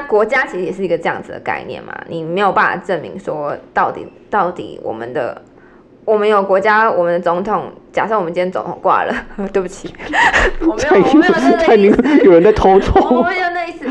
[0.00, 5.40] 那国家其实也是一个这样子的概念嘛，你没有办法证明说到底到底我们的
[6.04, 9.14] 我们有国家，我们的总统，假设我们今天总统挂了，
[9.52, 9.94] 对不起，
[10.62, 13.86] 我没有我没有那个 意思，有人在偷偷，我没有那意思。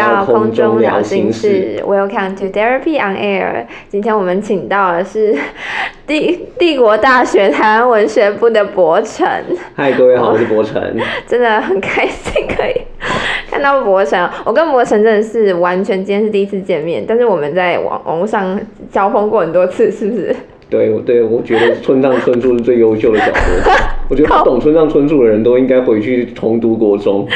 [0.00, 3.66] 到空中聊心室，Welcome to Therapy on Air。
[3.90, 5.36] 今天我们请到的是
[6.08, 9.28] 帝帝国大学台湾文学部的博成。
[9.74, 10.82] 嗨，各位好，我是博成。
[11.28, 12.80] 真的很开心可以
[13.50, 18.58] 看到博成，我跟博成真的是完全今天是第一次见面，但是我们在网网络上
[18.90, 20.34] 交锋过很多次，是不是？
[20.70, 23.72] 对，对，我觉得村上春树是最优秀的小说。
[24.08, 27.28] 我觉得不懂村上春树的人都应该回去重读国中。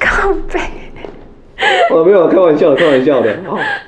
[0.00, 0.58] 靠北。
[1.90, 3.36] 我、 没有开玩笑，开玩笑的。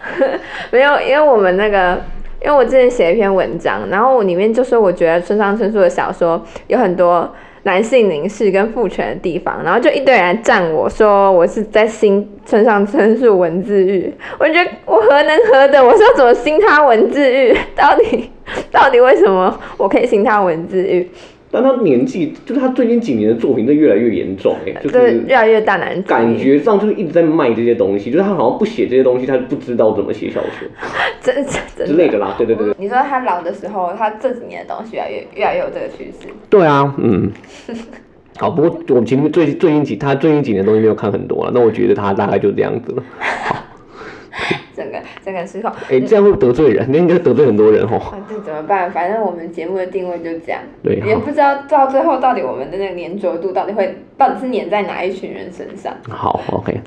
[0.71, 2.01] 没有，因为我们那个，
[2.45, 14.13] 因为我之前写一篇文章，然后里面就说，我觉得村上春树的小说有很多男性凝视跟父权的地方，然后就一堆人赞我说我是在新村上春树文字狱。
[14.39, 15.87] 我觉得我何能何等？
[15.87, 17.55] 我是要怎么新他文字狱？
[17.77, 18.31] 到底
[18.73, 21.11] 到底为什么我可以新他文字狱？
[21.51, 30.69] 但他年纪，就是他最近几年的作品都越来越严重，哎，就是越来越大男主，感觉上就是一直在卖这些东西，就是他好像不写这些东西，他就不知道怎么写小说，
[31.21, 31.45] 真
[31.77, 32.75] 真之类的啦，对对对。
[32.79, 36.29] 你说他老的时候，他这几年的东西越来越越来越有这个趋势。
[36.49, 37.31] 对啊，嗯。
[38.39, 43.03] 好，不过我其实最最近几他最近几年的东西没有看很多了，那我觉得他大概就这样子了。
[44.75, 47.97] 整个整个失控，哎、欸，这样会得罪人，你应该得罪很多人哦。
[47.97, 48.91] 啊，这怎么办？
[48.91, 55.93] 反正我们节目的定位就这样，对，也不知道到最后到底我们的那个粘着度到底会到底是粘在哪一群人身上。
[56.09, 56.81] 好，OK。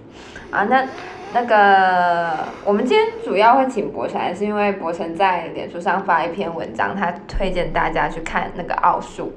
[0.49, 0.85] 啊，那
[1.33, 2.31] 那个
[2.63, 9.33] 我们今天主要会请博成，是因为博成在脸书上发一篇文章，他推荐大家去看那个奥术。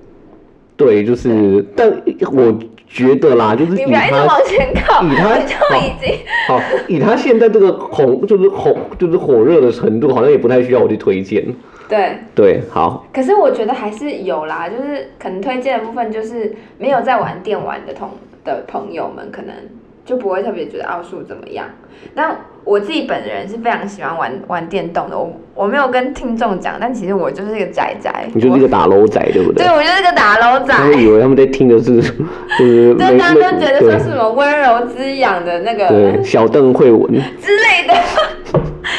[0.77, 1.91] 对，就是，但
[2.33, 11.45] 我觉得啦，就是以他，你们要一直往前靠，以他 就已经好，好，以他现在这个红，就是红，就是火热的程度，好像也不太需要我去推荐。
[11.89, 13.07] 对对，好。
[13.13, 18.11] 可是我觉得还是有啦，就是可能推荐的部分，就是没有在玩电玩的同
[18.45, 19.55] 的朋友们，可能
[20.07, 21.67] 就不会特别觉得奥数怎么样。
[22.15, 22.35] 但
[22.65, 28.27] 我自己本人是非常喜欢玩玩电动的，我我没有跟听众讲，但其实我就是一个宅宅。
[28.33, 29.67] 你就是一个打楼宅，对不对？
[29.67, 30.75] 对，我就是一个打楼宅。
[30.87, 37.95] 我以为他们在听的是，就是对，大家都觉得说是什么温柔滋养的那个，对，小邓慧文 之类的，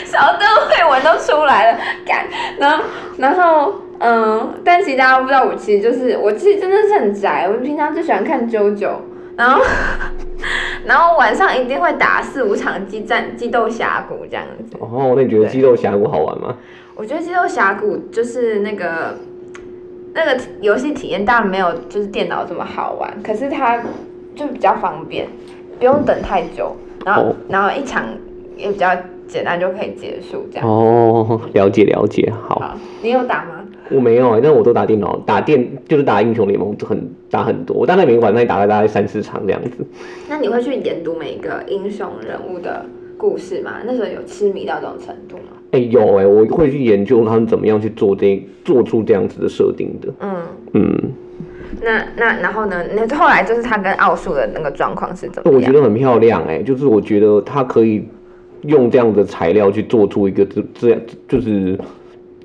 [0.05, 2.25] 小邓慧文都出来了，干，
[2.59, 2.83] 然后
[3.17, 8.89] 然后嗯，但其实大家不知道，我其实就是我其实真的是很宅，我平常最喜欢看 JoJo。
[9.37, 9.61] 然后，
[10.85, 14.75] 然后晚上一定会打四五场激战、激斗峡谷这样子。
[14.79, 16.55] 哦，那你觉得激斗峡谷好玩吗？
[16.95, 19.15] 我觉得激斗峡谷就是那个
[20.15, 23.79] 那个游戏体验当然没有就是电脑这么好玩，可是它
[24.35, 25.27] 就比较方便，
[25.77, 26.75] 不用等太久，
[27.05, 28.03] 然后、哦、然后一场
[28.55, 28.89] 也比较
[29.27, 30.67] 简单就可以结束这样。
[30.67, 32.55] 哦，了解了解，好。
[32.59, 33.66] 好，你有打吗？
[33.89, 37.75] 我没有，但我都打电脑，打电就是打英雄联盟，很打很多。
[37.75, 39.85] 我大概每个晚上也打了大概三四场这样子。
[40.29, 42.85] 那你会去研读每一个英雄人物的
[43.17, 43.75] 故事吗？
[43.85, 45.53] 那时候有痴迷到这种程度吗？
[45.71, 50.13] 哎、欸，有哎、欸，我会去研究他们怎么样去做这做出这样子的设定的。
[50.21, 50.35] 嗯
[50.73, 51.11] 嗯。
[51.81, 52.83] 那那然后呢？
[52.95, 55.59] 那后来就是他跟奥数的那个状况是怎么样？
[55.59, 58.07] 我觉得很漂亮哎、欸，就是我觉得他可以
[58.63, 61.77] 用这样的材料去做出一个这这样就是。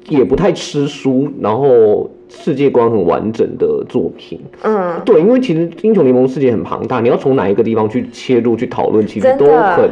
[0.09, 4.41] 也不太吃书，然后世界观很完整的作品。
[4.63, 9.91] 嗯，对，因为其实英雄联盟世界很庞大，你要从哪一个地方去切入去讨论，其实都很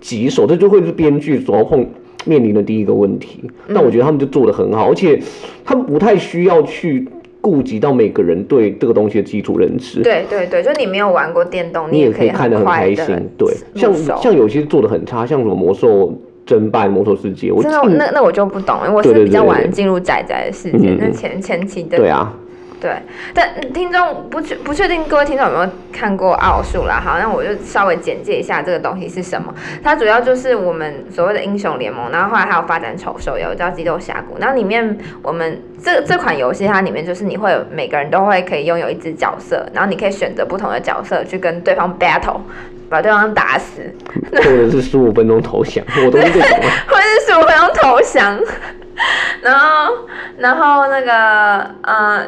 [0.00, 1.86] 棘手，这就会是编剧所要碰
[2.24, 3.44] 面临的第一个问题。
[3.68, 5.20] 但我觉得他们就做的很好，而且
[5.64, 7.06] 他们不太需要去
[7.40, 10.02] 顾及到每个人对这个东西的基础认知。
[10.02, 13.28] 对对对，就你没有玩过电动，你也可以看得很开心。
[13.38, 16.12] 对，像像有些做的很差，像什么魔兽。
[16.46, 21.98] 争霸魔兽世界，我真的那那我就不懂，因为我是比较晚进入仔仔的世界，那前前期的。
[21.98, 22.32] 对啊，
[22.80, 22.92] 对，
[23.34, 27.02] 但听众不确不确定各位听众有没有看过奥数啦？
[27.04, 29.52] 好，那我就稍微简介一下这个东西是什么。
[29.82, 42.40] 它主要就是我们所谓的英雄联盟，然后后来还有发展丑手游叫激斗峡谷，然后里面我们这这款游戏它里面就是你会有每个人都会可以拥有一只角色，然后你可以选择不同的角色去跟对方 battle。
[42.88, 43.82] 把对方打死，
[44.32, 46.58] 或者是十五分钟投降，我都是这种。
[46.86, 48.38] 或者是十五分钟投降，
[49.42, 49.92] 然后，
[50.38, 52.26] 然后那个，呃，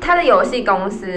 [0.00, 1.08] 他的游戏公司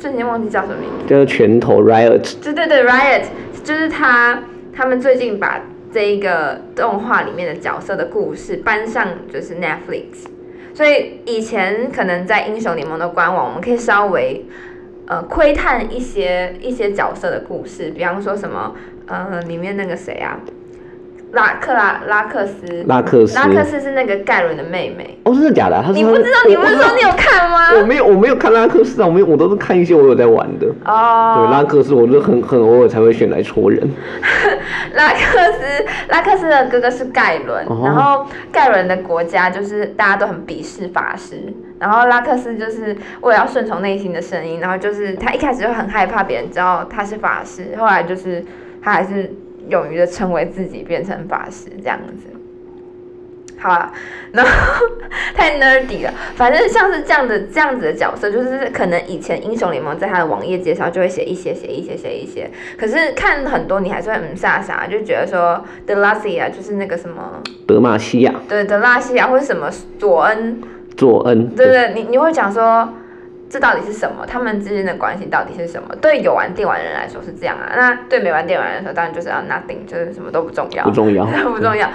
[0.00, 2.34] 瞬间忘记叫什么名字，叫拳头 Riot。
[2.42, 3.24] 对对对，Riot
[3.62, 4.42] 就是他，
[4.74, 5.60] 他们最近把
[5.92, 10.26] 这一个动画里面的角色的故事搬上就是 Netflix，
[10.74, 14.44] 所以以前可能在英雄联盟的官网，我们可以稍微
[15.06, 18.74] 呃窥探一些一些角色的故事，比方说什么
[19.06, 20.38] 呃里面那个谁啊。
[21.32, 25.18] 拉克拉拉克斯，拉克斯，拉克斯是那个盖伦的妹妹。
[25.24, 25.82] 哦，真的假的？
[25.82, 26.38] 他你不知道？
[26.46, 27.74] 你不是说你有看吗？
[27.76, 30.68] 我没有，我没有看拉克斯啊，我没有，我都是看一些我有在玩的。
[30.84, 31.42] 哦。
[31.44, 33.80] 对，拉克斯，我就很很偶尔才会选来戳人。
[34.94, 35.16] 拉克
[35.54, 41.52] 斯，拉克斯的哥哥是盖伦，哦、然后盖伦的国家就是大家都很鄙视法师，
[41.84, 48.44] 然后拉克斯就是为了要顺从内心的声音，然后就是他一开始就很害怕别人知道他是法师，后来就是
[48.82, 49.30] 他还是。
[49.66, 52.26] 勇于的成为自己，变成法师这样子，
[53.58, 53.90] 好啊，
[54.32, 54.50] 然后
[55.34, 56.12] 太 nerdy 了。
[56.34, 70.60] 反正像是这样的这样子的角色，就是可能以前英雄联盟在他的网页介绍就会写一些写一些写一些，可是看很多你还是会嗯傻傻，就觉得说德拉西亚就是那个什么德玛西亚，对德拉西亚或者什么佐恩，
[70.96, 72.88] 佐恩，对对，你你会讲说。
[73.46, 74.26] 这到底是什么？
[74.26, 75.94] 他们之间的关系到底是什么？
[76.00, 81.88] 对有玩电玩的人来说是这样啊，那对没玩电玩来说，当然就是要 nothing，就是什么都不重要，不重要， 不重要。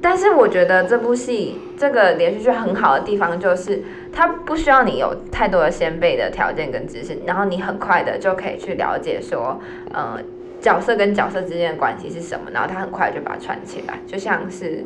[0.00, 9.58] 但是我觉得这部戏这个连续剧很好的地方就是，它不需要你有太多的先辈的条件跟知识，然后你很快的就可以去了解说，
[9.92, 10.20] 呃，
[10.60, 14.84] 角色跟角色之间的关系是什么，然后他很快就把它串起来，就像是，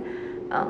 [0.48, 0.64] 呃。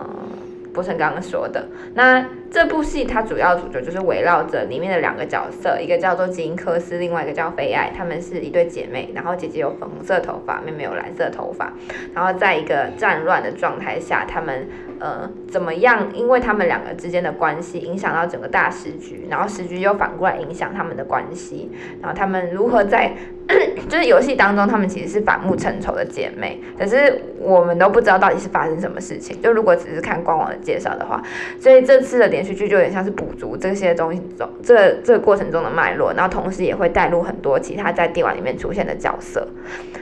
[0.74, 11.72] 博成刚刚说的，那这部戏它主要主角就是围绕着里面的两个角色，一个叫做吉英科斯，另外一个叫菲爱，她们是一对姐妹，然后姐姐有粉红色头发，妹妹有蓝色头发，
[12.14, 14.68] 然后在一个战乱的状态下，他们
[15.00, 16.08] 呃怎么样？
[16.14, 21.70] 因为他们两个之间的关系影响到整个大时局，然后时局又反过来影响他们的关系，
[22.00, 23.12] 然后他们如何在
[23.88, 30.56] 就是游戏当中，他们其实是反目成仇的姐妹，可是我们都不知道到底是发生什么事情，就如果只是看官网的。
[30.66, 31.22] 介绍的话，
[31.60, 39.48] 所以这次的连续剧就有点像是补足这些东西中这、这个过程中的脉络，然后同时也会带入很多其他在电玩里面出现的角色。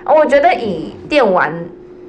[0.04, 1.54] 我觉得以电玩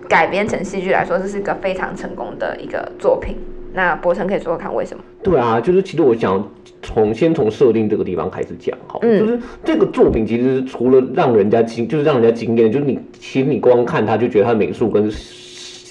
[0.09, 3.35] 改编成戏剧来说，这是一个非常成功的一个作品。
[3.73, 5.03] 那博成可以说说看为什么？
[5.21, 6.49] 对啊，就是其实我想
[6.81, 15.07] 从先从设定这个地方开始讲，哈，嗯、就是这个作品其实除了让人家惊，就是让人家惊艳，就是你其实你光看它就觉得它美术跟。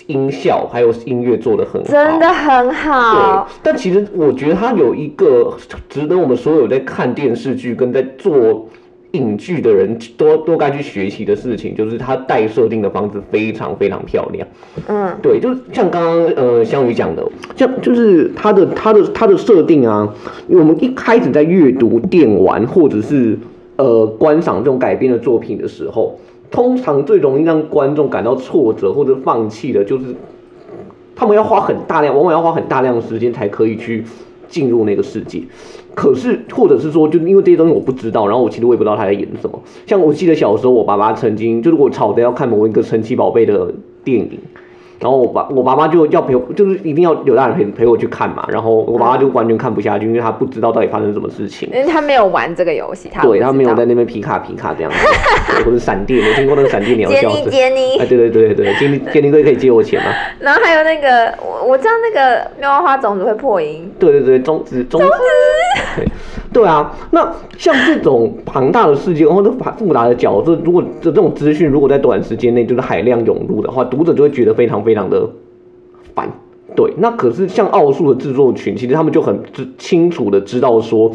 [0.06, 3.48] 音效还有音乐做的很好，真的很好。
[3.48, 5.54] 对，但其实我觉得它有一个
[5.88, 8.68] 值得我们所有在看电视剧跟在做
[9.12, 14.46] 影剧的人都都该去学习的事情，就是它带设定的房子非常非常漂亮。
[14.88, 17.24] 嗯，对，就像刚刚呃香宇讲的，
[17.56, 20.12] 像就是它的它的它的设定啊，
[20.48, 23.38] 我们一开始在阅读电玩或者是
[23.76, 26.18] 呃观赏这种改编的作品的时候。
[26.54, 30.04] 通常最容易让观众感到挫折或者放弃的，就是
[31.16, 34.04] 他们要花很大量，往往要花很大量的时间才可以去
[34.48, 35.42] 进入那个世界。
[35.96, 39.60] 可是，或者是说，就因为这些东西我不知道，然后我其实我也不知道他在演什么。
[39.84, 43.74] 像我记得小时候，我爸爸曾经就是我吵着要看某一个神奇宝贝的
[44.04, 44.38] 电影。
[45.04, 48.48] 然后我爸我爸妈就要陪我，就是一定要有大人陪陪我去看嘛。
[48.50, 51.68] 然后我爸妈就完全看不下去，因为他不知道到底发生什么事情。
[51.70, 54.96] 因为他没有玩这个游戏，他对他没有在那边皮卡皮卡这样子，
[55.62, 57.30] 或者闪电，我听过那个闪电鸟叫声。
[57.32, 60.10] 杰尼杰尼，哎，对对对对，杰尼 杰尼哥可以借我钱吗？
[60.40, 63.92] 然后还有那个我我知道那个妙蛙花种子会破音。
[63.98, 65.06] 对对对，种子种子。
[66.54, 75.28] 对啊，那像这种庞大的世界或者复杂的角色，如果这这种资讯如果在短时间内就是海量涌入的话，读者就会觉得非常非常的
[76.14, 76.30] 烦。
[76.76, 79.36] 对，那可是像奥数的制作群，其实他们就很
[79.76, 81.10] 清楚的知道说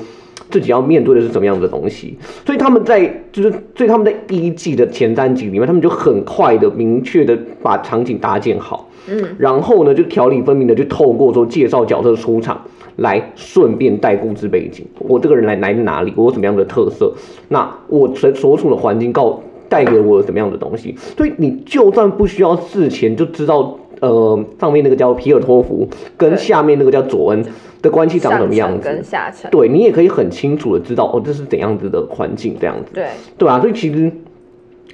[0.49, 12.61] 自己要面对的是什么样的东西，所以他们在就是所以他们在第一季的前三集里面，他们就很快的明确的把场景搭建好，嗯，然后呢就条理分明的就透过说介绍角色出场。
[12.99, 17.13] 来顺便带故事背景，我这个人来来自哪里，我有什么样的特色，
[17.47, 25.87] 那我所所处的环境告带给我什么样的东西，所以你就算不需要事前就知道，呃，上面那个叫皮尔托夫
[26.17, 27.45] 跟下面那个叫佐恩
[27.81, 33.07] 的关系长什么样子，跟下层，对你也可以很清楚的知道哦，这是怎样子的环境这样子，对。
[33.37, 34.11] 对啊，所以其实。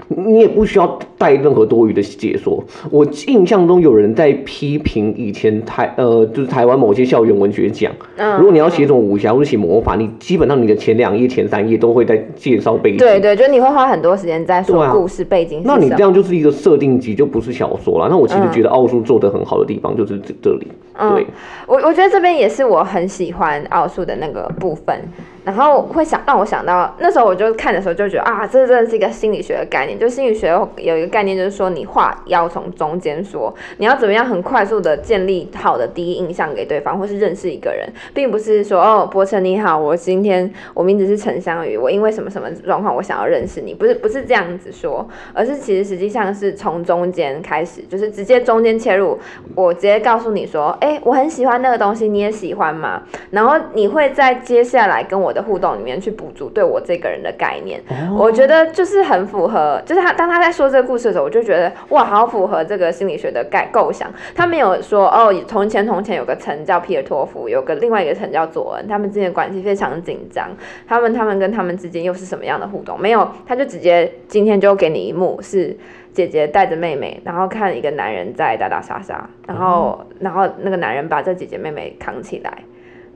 [0.08, 2.64] 你也不需要带任何多余的解说。
[2.92, 7.92] 我印象中有人在批评以前台呃，就是台湾某些校园文学奖。
[8.18, 8.38] 嗯。
[8.38, 12.98] 如果你要写这种武侠或者写魔法，你基本上你的前两页、前三页都会在介绍背景。
[12.98, 15.62] 对对，就你会花很多时间在说故事背景。
[15.64, 18.08] 那你这样就是一个设定集，就不是小说了。
[18.10, 20.68] 那我其实觉得奥数做的很好的地方就是这这里。
[20.98, 21.26] 对。
[21.68, 25.02] 我我觉得这边也是我很喜欢奥数的那个部分。
[25.46, 29.98] 然后会想让我想到那时候我就看的时候就觉得啊，这真的是一个心理学的概念。
[29.98, 49.20] 就心理学有一个概念，就是说你话要从中间说，你要怎么样很快速的建立好的第一印象给对方，或是认识一个人，并不是说哦，柏成你好，我今天我名字是陈香宇，我因为什么什么状况我想要认识你，不是不是这样子说，而是其实实际上是从中间开始，就是直接中间切入，
[49.54, 53.04] 我直接告诉你说，哎，我很喜欢那个东西，你也喜欢吗？
[53.30, 64.12] 然后你会在接下来跟我的互动里面去补足对我这个人的概念，哦、我觉得就是很符合，就是他当他在说这个故事的时候，我就觉得哇，好符合这个心理学的概构想。
[64.34, 70.50] 他没有说哦，从前从前有个城叫皮尔托夫，有个另外一个城叫佐恩，他们之间的关系非常紧张，
[70.88, 72.98] 他们他们跟他们之间又是什么样的互动？
[72.98, 75.76] 没有，他就直接今天就给你一幕是
[76.14, 82.64] 姐姐带着妹妹，然后看一个男人在打打杀杀，然后、嗯、然后那个男人把这姐姐妹妹扛起来，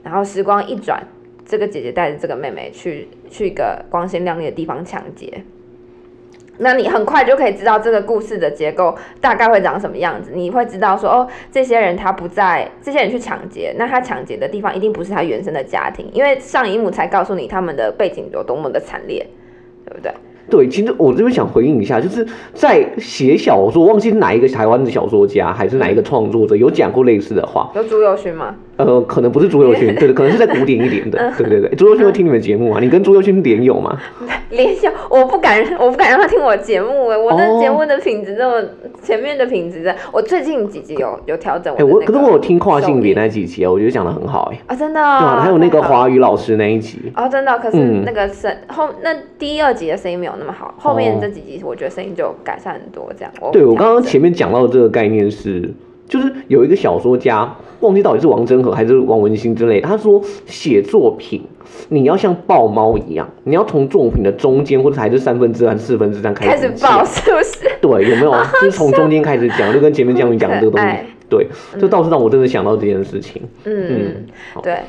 [0.04, 1.02] 然后时光一转。
[1.50, 5.44] 这个姐姐带着这个妹妹去去一个光鲜亮丽的地方抢劫，
[6.60, 10.30] 那你很快就可以知道这个故事的结构大概会长什么样子。
[10.32, 19.26] 你会知道说，哦，这些人他不在，这些人去抢劫，那他抢劫的地方一定不是他原生的家庭，因为上一幕才告诉你他们的背景有多么的惨烈，
[19.86, 20.14] 对不对？
[20.50, 27.70] 对，其实我这边想回应一下，就是在写小说，忘记是哪一个台湾的小说家，还是哪一个创作者有讲过类似的话。
[27.76, 28.56] 有朱友勋吗？
[28.78, 31.32] 呃，可能不是朱友勋， 对的，可能是在古典一点的。
[31.38, 32.80] 对对对，朱友勋会听你们节目吗？
[32.80, 33.98] 你跟朱友勋连友吗？
[34.52, 38.66] 连友，我不敢，我不敢让他听我节目哎，我的节目的品质这么
[39.04, 41.76] 前面的品质的，我最近几集有有调整。
[41.76, 44.60] 哎，我可是我有听跨性别那几集啊，我觉得讲的很好哎。
[44.68, 45.00] 啊，真的。
[45.00, 47.00] 对啊，还有那个华语老师那一集。
[47.16, 53.32] 哦，真的，可是那个声后那第一二集的声音没有那么好，后面这几集我觉得声音就改善很多，这样。
[53.52, 55.72] 对，我刚刚前面讲到的这个概念是。
[56.08, 61.44] 就是有一个小说家，忘记到底是王真和还是王文兴之类的，他说写作品
[61.90, 67.70] 你要像抱猫一样，你要从作品的中间或者还是三分之二、四分之三开始开始抱，是不是？
[67.80, 68.32] 对，有没有？
[68.60, 70.96] 就是从中间开始讲，就跟前面江云讲的这个东西，
[71.30, 71.48] 对，
[71.80, 73.44] 这倒是让我真的想到这件事情。
[73.66, 74.26] 嗯嗯，
[74.64, 74.80] 对，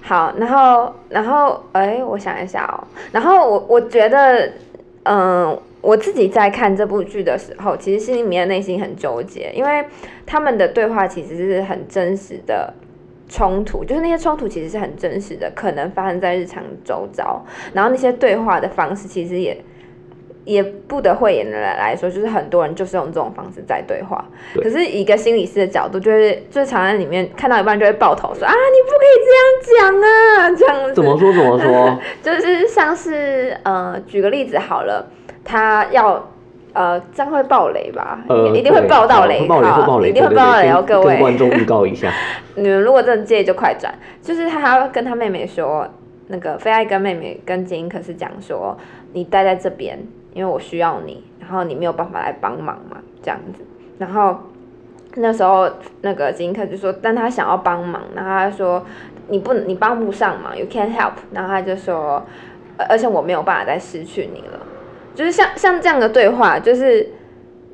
[0.00, 4.48] 好，然后然后哎，我想一下哦，然后我我觉得，
[5.04, 5.60] 嗯。
[5.80, 9.84] 我自己在看这部剧的时候，其实心里面内心很纠结，因为
[10.26, 12.74] 他们的对话其实是很真实的
[13.28, 17.40] 冲突，就是那些冲突其实是很真实的，可能发生在日常周遭。
[17.72, 19.56] 然后那些对话的方式其实也
[20.48, 24.24] 也不得讳言的来说，就是很多人就是用这种方式在对话。
[24.54, 24.64] 对。
[24.64, 30.94] 可是以一个心理师的角度，就是就是常在里面看到一半就会爆头说啊，你不可以这样讲啊，这样子。
[30.94, 31.98] 怎么说怎么说？
[32.22, 35.06] 就是像是呃，举个例子好了。
[35.44, 36.28] 他要，
[36.72, 38.22] 呃，这样会爆雷吧？
[38.28, 40.84] 呃、一定会爆到雷，爆雷会爆雷，一定会爆到雷哦！
[40.86, 42.12] 各位，跟观众预告一下，
[42.56, 43.94] 你们如果真的介意就快转。
[44.22, 45.88] 就是他跟他妹妹说，
[46.26, 48.76] 那个菲爱跟妹妹跟杰英可是讲说，
[49.14, 49.98] 你待在这边，
[50.38, 53.64] 因为我需要你，然后你没有办法来帮忙嘛，这样子。
[53.98, 54.38] 然后
[55.16, 55.68] 那时候
[56.02, 58.86] 那个杰克就说，但他想要帮忙，然后他说
[59.26, 61.14] 你不，你帮不上忙，you can't help。
[61.32, 62.24] 然后他就说，
[62.88, 64.60] 而且我没有办法再失去你了。
[65.16, 67.10] 就是像像这样的对话，就是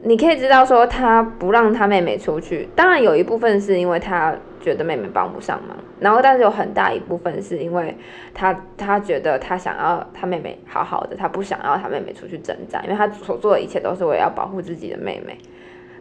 [0.04, 7.94] 你可以知道说他不让他妹妹出去，当然有一部分是因为他觉得妹妹帮不上忙，然后但是有很大一部分是因为
[8.32, 15.36] 他他觉得他想要他妹妹好好的，他不想要他妹妹出去征战，因为他所做的一切都是为了要保护自己的妹妹。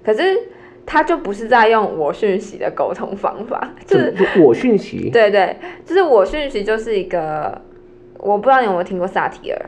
[0.01, 0.22] 可是
[0.86, 7.62] 他就不是在用我讯息的沟通方法， 就是我讯息， 对对，就是我讯息就是一个，
[8.20, 9.60] 我不知道你有没有听过萨提尔。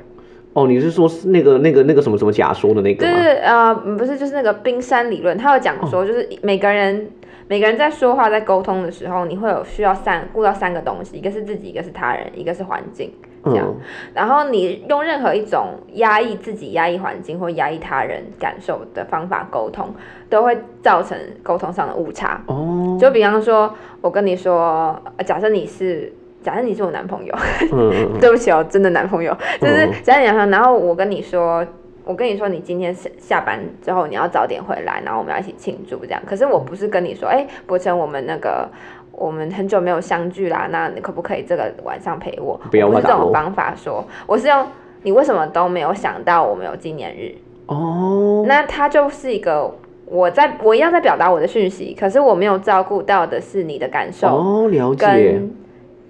[0.54, 3.12] 哦，你是说那个那个那个什么什么假说的那个吗？
[3.12, 13.12] 就是呃，不是，就是那个冰山理论，他有讲说，就是每个人、哦、每个人在说话、在沟通的时候，你会有需要三顾到三个东西，一个是自己，一个是他人，一个是环境，
[13.46, 13.66] 这样。
[13.68, 13.76] 嗯、
[14.14, 19.94] 然后你用任何一种压抑自己、压抑环境或压抑他人感受的方法沟通，
[20.30, 22.42] 都会造成沟通上的误差。
[22.48, 26.14] 哦，就比方说，我跟你说，假设你是。
[26.44, 27.36] 假设你是我男朋友，
[27.74, 31.66] 嗯、 对不起哦，真的男朋友，就是假设你男朋友，然后我跟你说，
[32.06, 36.22] 我跟你说，你今天下下班之后你要早点回来，然后我们要一起庆祝这样。
[36.26, 38.70] 可是我不是跟你说，哎，柏成，我们那个
[39.12, 42.60] 我们很久没有相聚啦，那你可不可以这个晚上陪我？
[42.70, 44.68] 不要，我不是这种方法说，我是用
[45.02, 47.34] 你为什么都没有想到我们有纪念日？
[47.66, 49.74] 哦，那他就是一个
[50.06, 55.42] 我在我一样在表达我的讯息，可是我没有照顾到的是你的感受哦，了解。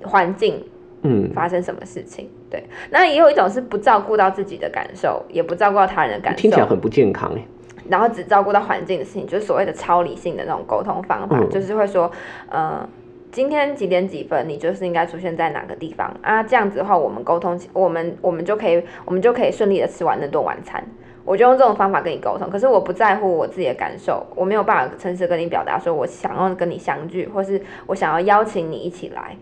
[0.04, 0.64] 环境，
[1.02, 2.26] 嗯，发生什么事情？
[2.26, 7.46] 嗯、对，那也有一种是不照顾到自己的感受，也不照顾到他人的感受，听起来很不健康哎。
[7.90, 12.10] 然后只照顾到环境的事情，就是所谓的超理性的那种沟通方法，嗯、就是会说，
[12.50, 12.88] 呃，
[13.32, 16.42] 今天几点几分，你就是应该出现在哪个地方啊？
[16.42, 20.84] 这样子的话，我们沟通，我们我们就可以，我们就可以顺利的吃完那顿晚餐。
[21.26, 29.36] 我就用这种方法跟你沟通，可是我不在乎我自己的感受，我没有办法诚实跟你表达，说我想要跟你相聚，或是我想要邀请你一起来。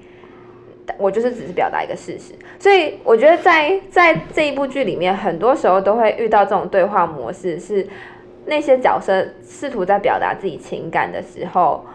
[0.97, 7.87] 我就是只是表达一个事实，所以我觉得在在这一部剧里面，很多时候都会遇到这种对话模式，是
[8.45, 11.85] 那些角色试图在表达自己情感的时候，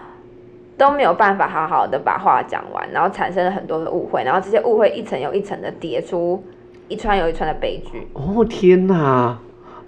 [0.77, 6.43] 都没有办法好好的把话讲完，然后产生了很多的误会，然后这些误会一层又一层的叠出
[6.89, 8.09] 一串又一串的悲剧。
[8.15, 9.39] 哦天哪，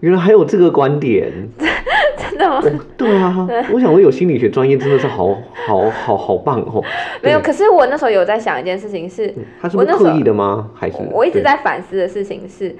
[0.00, 1.32] 原来还有这个观点。
[2.96, 6.82] 对啊， 我想我有心理学专业真的是好好好好棒哦。
[7.22, 10.70] 没有，可是我那时候有在想一件事情是，嗯、他是刻意的吗？
[10.74, 12.74] 还是我一直在反思的事情是，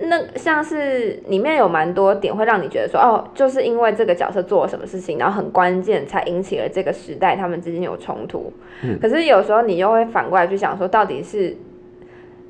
[0.00, 8.52] 那像是里面有蛮多点会让你觉得说，哦，就是因为这个角色做了什么事情，然后很关键才引起了这个时代他们之间有冲突。
[8.82, 11.56] 嗯、可是有时候你又会反过来去想说，到底是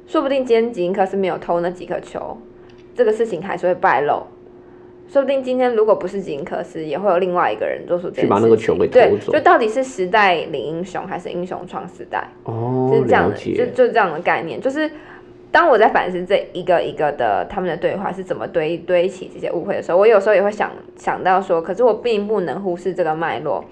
[0.07, 2.37] 说不定今天吉英科是没有偷那几颗球，
[2.95, 4.23] 这个事情还是会败露。
[5.07, 8.29] 说不定今天如果不是吉英克斯，也会有另外一个人做出这件事情。
[8.29, 9.33] 去把那个球给偷走。
[9.33, 12.27] 对，就到底是时代领英雄，还是英雄创时代？
[12.45, 14.61] 哦，就是这样的，解就就这样的概念。
[14.61, 14.91] 就是
[15.53, 23.65] 当我在反思这一个一个的他们的对话是怎么堆堆起这些误会的时候，我有时候也会想想到说，可是我并不能忽视这个脉络，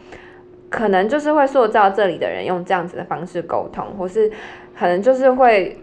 [0.68, 4.30] 可能就是会塑造这里的人用这样子的方式沟通，或是
[4.78, 5.76] 可能就是会。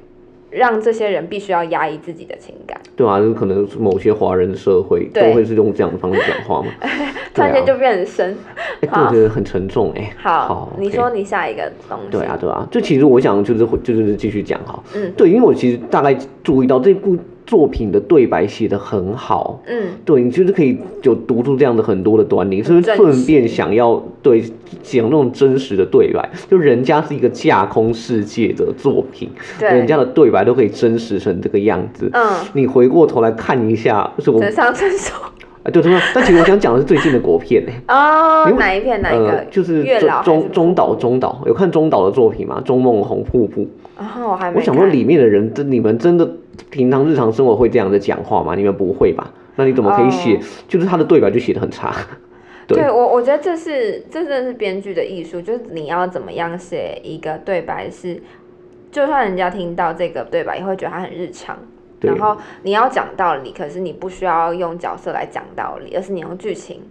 [0.49, 6.67] 让这些人必须要压抑自己的情感，对啊，就可能某些华人社会都会是用这样的方式讲话嘛，
[7.33, 8.37] 突然间就变很深，
[8.81, 10.11] 哎，对觉得很沉重哎。
[10.17, 12.11] 好，好，你说你下一个东西。
[12.11, 17.17] 对啊，对啊，就其实我想就是就是继续讲哈，嗯，对，因为我其实大概注意到这部。
[17.49, 24.39] 作品的对白写的很好，嗯，对，你就是可以就读出这样的很多的端倪，是不是顺便想要对
[24.83, 26.29] 讲那种真实的对白？
[26.47, 29.27] 就人家是一个架空世界的作品，
[29.59, 35.15] 对，人家的对白都可以真实成这个样子，嗯，你回过头来看一下，是我真上真手，
[35.63, 35.81] 啊，对，
[36.13, 39.01] 但其实我想讲的是最近的国片呢，哦，哪一片？
[39.01, 39.45] 哪一个？
[39.51, 39.83] 就是
[40.23, 42.61] 中中岛中岛，有看中岛的作品吗？
[42.65, 43.67] 中梦红瀑布，
[43.97, 44.57] 哦，我还没。
[44.57, 46.29] 我想说里面的人，真你们真的。
[46.69, 48.53] 平常日常生活会这样的讲话吗？
[48.53, 49.31] 你们不会吧？
[49.55, 50.43] 那你怎么可以写？Oh.
[50.67, 51.95] 就是他的对白就写的很差。
[52.67, 58.21] 对，对我我觉得这是这真的是编剧的艺术，就是你要怎么样写一个对白是，
[58.91, 61.57] 就算人家听到这个对白也会觉得他很日常。
[62.01, 66.81] 然后你要讲道理，可是你不需要用角色来讲道理，而是你用剧情。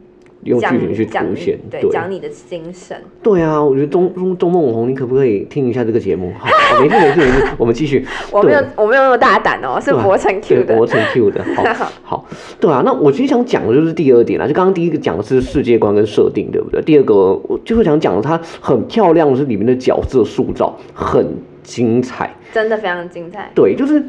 [0.45, 2.97] 用剧情去凸显，对，讲你的精神。
[3.25, 6.33] 对啊，我觉得钟钟钟梦红，你可不可以听一下这个节目？
[6.39, 6.47] 好，
[6.81, 8.07] 没事没事没事，我们继续。
[8.31, 10.77] 我没有我没有那么大胆哦，是博成 Q 的。
[10.77, 11.65] 博成 Q 的，好，
[12.05, 12.25] 好，
[12.61, 12.83] 对啊。
[12.85, 16.81] 那我其实想讲的就是第二点啊，就刚刚第一个讲的是世界观跟设定，对不对？
[16.83, 17.15] 第二个
[17.49, 21.27] 我就是想讲的，它很漂亮的是里面的角色塑造很
[21.65, 23.51] 精彩，真的非常精彩。
[23.57, 24.01] 对，就是。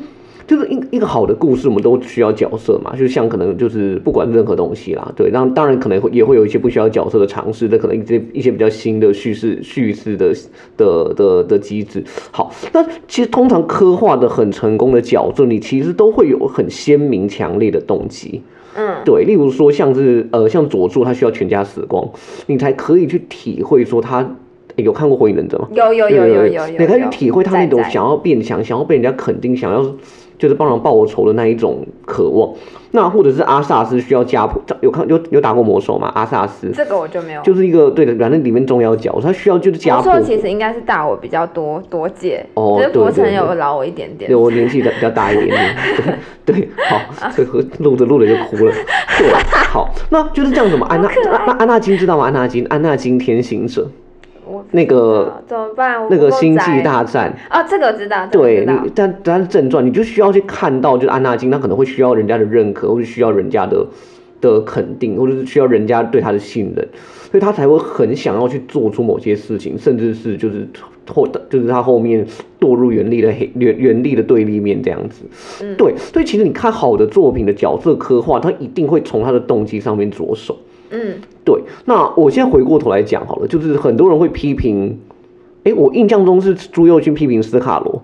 [0.50, 2.96] 就是一一个好的故事，我们都需要角色嘛。
[2.96, 10.34] 就像可能就是不管任何东西啦，对，那当然可能会也会有一些不需要角色的尝试，这可能一些一些比较新的叙事叙事的
[10.76, 12.04] 的的的机制。
[12.32, 18.42] 好，那其实通常刻画的很成功的角色，你其实都会有很鲜明强烈的动机。
[18.74, 22.10] 嗯，对，例如说像是呃像佐助，他需要全家死光，
[22.48, 24.28] 你才可以去体会说他。
[24.76, 25.68] 欸、有看过《火影忍者》吗？
[25.74, 29.84] 有有有有有，你可以去体会他那种想要变强、想要被人家肯定、想要
[30.39, 32.52] 就是帮人报仇的那一种渴望。
[32.91, 36.12] 那或者是阿萨斯需要家谱，有看有有打过魔兽吗？
[36.15, 40.10] 阿萨斯这个我就没有，就是一个对的，反正里面重要角色，他需要就是家谱。
[40.10, 45.75] 魔兽其实应该是大我比较多多届，哦，对博成有老我一点点，对我年纪比较大一点点，
[46.47, 46.99] 对 对，好，
[47.38, 48.73] 这个录着录着就哭了，
[49.19, 49.32] 对，
[49.67, 50.88] 好，那就是这样子嘛。
[50.89, 51.12] 安娜
[51.45, 52.25] 那安娜金知道吗？
[52.25, 53.88] 安娜金，安娜金天行者。
[54.72, 56.06] 那个怎么办？
[56.10, 58.28] 那个星际大战哦，这个我知道。
[58.28, 63.86] 对，你但但是正传，你就需要去看到，就是安纳金，他可能会需要人家的认可，或者需要人家的
[64.40, 66.88] 的肯定，或者是需要人家对他的信任，
[67.32, 70.68] 所以他才会很想要去做出某些事情，甚至是就是
[71.08, 72.24] 后就是他后面
[72.60, 75.24] 堕入原力的黑原原力的对立面这样子。
[75.64, 80.56] 嗯，对，所以其实你看好的作品的角色刻画，他一定会从他的动机上面着手。
[80.91, 81.62] 嗯，对。
[81.86, 84.99] 那我现在回过头来讲好了，就是很多人会批评，
[85.63, 88.02] 哎，我印象中是朱佑勋批评斯卡罗，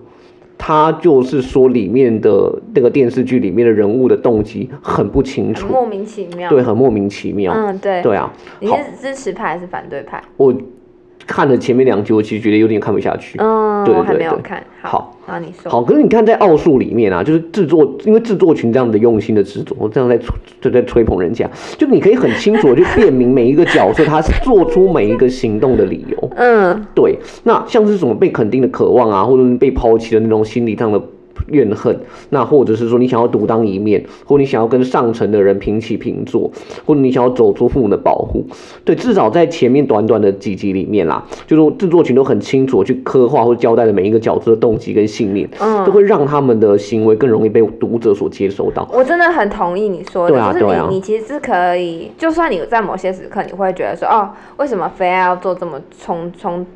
[0.56, 6.48] 他就是说里面的那个电视剧里面的人物的动机很不清楚，莫名其妙。
[6.48, 7.52] 对，很莫名其妙。
[7.52, 8.02] 嗯，对。
[8.02, 8.32] 对啊。
[8.60, 10.22] 你是支持派还是反对派？
[10.36, 10.54] 我
[11.26, 13.36] 看了前面两集，我其实觉得有点看不下去。
[13.38, 14.62] 嗯，对对对对，我还没有看。
[14.82, 15.70] 好，那你说。
[15.70, 20.16] 好，可是你看在奥数里面啊，就是制作，因为制作群这样的用心的制作，我这样在
[20.60, 26.30] 就在吹捧人家，就你可以很清楚的去辨明每一个角色他是做出每一个行动的理由。
[26.36, 27.18] 嗯，对。
[27.42, 31.02] 那像是什么被肯定的渴望啊，或者是被抛弃的那种心理上的。
[31.48, 31.98] 怨恨，
[32.30, 36.50] 那或者是说你想要独当一面，或你想要跟上层的人平起平坐，
[36.84, 38.44] 或者你想要走出父母的保护，
[38.84, 48.88] 对，至少在前面短短的几集里面啦，就是制作群都很清楚去刻画或交代了每一个角色的动机跟信念，嗯，都会让他们的行为更容易被读者所接收到。
[48.92, 56.66] 我真的很同意你说的，对啊，就是你你其实是可以，就算你在某些时刻你会觉得说，哦，为什么非要做这么冲冲？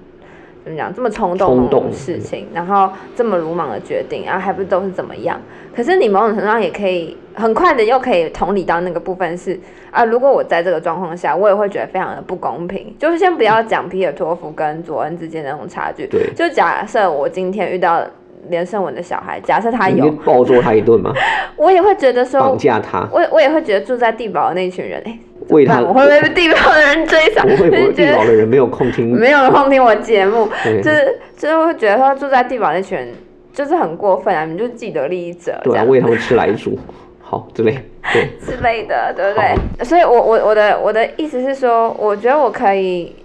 [0.65, 0.93] 怎么讲？
[0.95, 5.41] 这么冲动的事情，然后这么鲁莽的决定，然后还不都是怎么样？
[5.75, 9.59] 可是你某种程度上也可以很快的又可以同理到那个部分是
[9.91, 12.95] 啊，如果我在这个状况下，我也会觉得非常的不公平。
[12.99, 18.05] 就是先不要讲皮尔托夫跟佐恩之间的那种差距，对，就假设我今天遇到
[18.49, 21.13] 连胜文的小孩，假设他有暴揍他一顿吗？
[21.57, 25.19] 我也会觉得说绑架他，我我也会觉得住在地堡的那群人，哎。
[25.49, 27.43] 为他，我会被地堡的人追上？
[27.49, 30.49] 不会， 不会，地堡的人没有空听，没有空听我节目，
[30.81, 33.09] 就是就是会觉得说住在地堡那群人
[33.53, 34.45] 就是很过分啊！
[34.45, 36.79] 你们就是既得利益者，对啊，为他们吃来煮，
[37.21, 37.77] 好之类，
[38.13, 39.85] 对之类的，对不对？
[39.85, 43.17] 所以我我我的我的意思是说，我觉得我可以。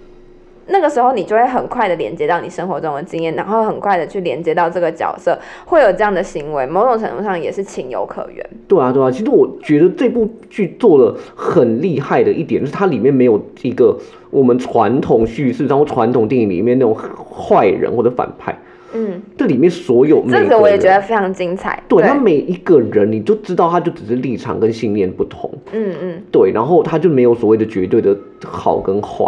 [0.68, 8.44] 那个时候，你就会很快的连接到你生活中的经验，然后很快的去连接到这个角色会有这样的行为，某种程度上也是情有可原。
[8.66, 13.96] 对啊，对啊，其实我觉得这部剧做的很厉害的一点，就是它里面没有一个
[14.30, 18.56] 我们传统叙事，然后传统电影里面那种坏人或者反派。
[18.92, 21.80] 嗯，这里面所有这个我也觉得非常精彩。
[21.86, 25.52] 对，对他每一个人，你就知道他就只是立场跟信念不同。
[25.72, 29.26] 嗯嗯，对，然后他就没有所谓的绝对的好跟坏。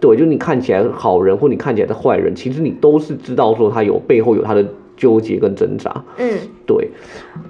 [0.00, 4.64] 对，就你看起来好人，或你看起来的坏人，其实你都是知道说他有背后有他的
[4.96, 5.90] 纠结跟挣扎。
[6.18, 6.90] 嗯，对。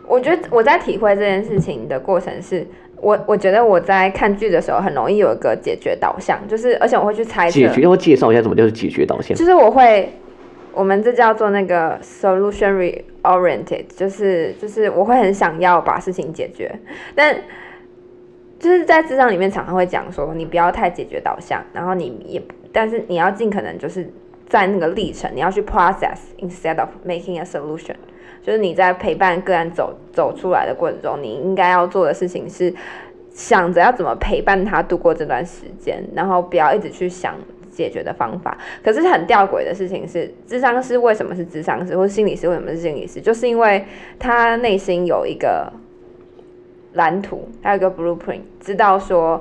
[0.07, 2.64] 我觉得我在体会这件事情的过程是，
[3.00, 7.59] 我我觉得我在看剧的时候很容易有一个解决导向，就是而且我会去猜测。
[7.59, 9.37] 解决要介绍一下什么叫做解决导向？
[9.37, 10.12] 就是我会，
[10.72, 16.72] 我们这叫做那个 solutionary oriented，就是就是我会很想要把事情解决，
[17.14, 17.37] 但。
[18.64, 24.11] 就是在职场里面常常会讲说，你不要太解决导向，然后你也，但是你要尽可能就是
[24.48, 27.94] 在那个历程，你要去 process instead of making a solution。
[28.42, 32.72] 就是你在陪伴个案走走出来的过程中，你应该要做的事情是
[33.35, 37.35] 想着要怎么陪伴他度过这段时间，然后不要一直去想
[37.70, 38.57] 解决的方法。
[38.83, 43.85] 可是很吊诡的事情是，智商师为什么是智商师，或心理师为什么是心理师，就是因为
[44.18, 45.70] 他内心有一个。
[46.94, 49.40] 蓝图还有一个 blueprint，知道说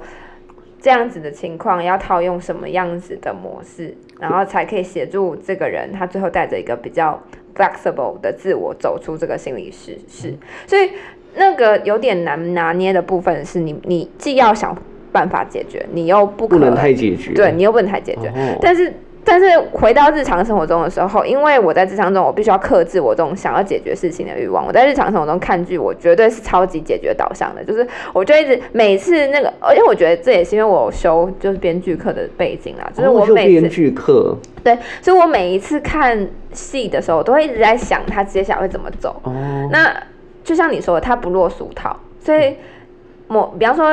[0.80, 7.20] 这样子的情况要套用什么样子的模式，然后才可以协助这个人，他最后带着一个比较
[7.56, 10.36] flexible 的自我走出这个心理事实。
[10.68, 10.92] 所以
[11.36, 14.78] 那个有点难拿捏的部分是你，你既要想
[15.12, 18.94] 办法解决，你又不可不能太解决，对，你又不能太解决，哦、但是。
[19.26, 24.66] 但是回到日常生活中的时候，因为我在日常中，我必须要克制我这种想要解决事情的欲望。
[24.66, 39.22] 我在日常生活中看剧，我绝对是超级解决导向的，就是我就一直每次那个，而且我觉得这也是因为我修就是编剧课的背景啦，就是我每次编剧课对，所以我每一次看戏的时候，我都会一直在想他接下来会怎么走。
[39.24, 39.34] 哦，
[39.72, 39.96] 那
[40.44, 42.56] 就像你说的，他不落俗套，所以
[43.28, 43.86] 我比方说，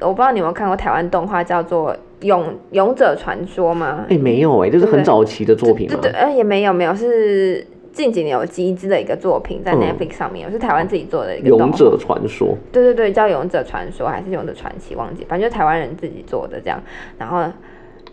[0.00, 1.94] 我不知道你有没有看过台湾动画叫做。
[2.22, 4.04] 勇勇者传说吗？
[4.08, 5.98] 哎、欸，没有哎、欸，这是很早期的作品吗？
[6.02, 12.56] 对对，哎，也没有没有，是近几年有集资的一个作品，在 Netflix 上面，嗯、是台湾自己做的一个勇者传说。
[12.72, 16.82] 对对对，叫勇者传说还是勇者传奇，忘记，反正就台湾人自己做的这样。
[17.18, 17.44] 然后，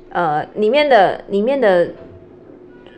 [0.10, 1.90] 呃，里面的里面的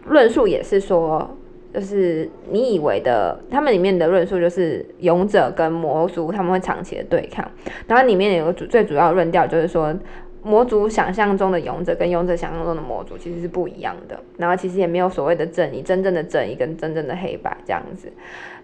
[0.07, 1.37] 论述也是说，
[1.73, 7.49] 就是你以为的，他们里面的论述就是勇者跟魔族他们会长期的对抗。
[7.87, 9.93] 然后里面有个主最主要论调就是说。
[10.43, 18.11] 魔族想象中的勇者跟勇者想象中的魔族其实是不一样的，然后其实也没有所谓的正义，真正的正义跟真正的黑白这样子，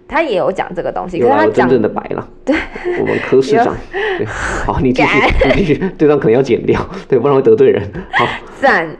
[0.07, 2.55] 他也有讲这个东西，有可是他真正的白了，对，
[2.99, 3.75] 我们柯市长，
[4.17, 5.19] 对，好，你继续，
[5.55, 7.81] 你继续，这段可能要剪掉，对，不然会得罪人，
[8.11, 8.25] 好，
[8.61, 8.95] 赞，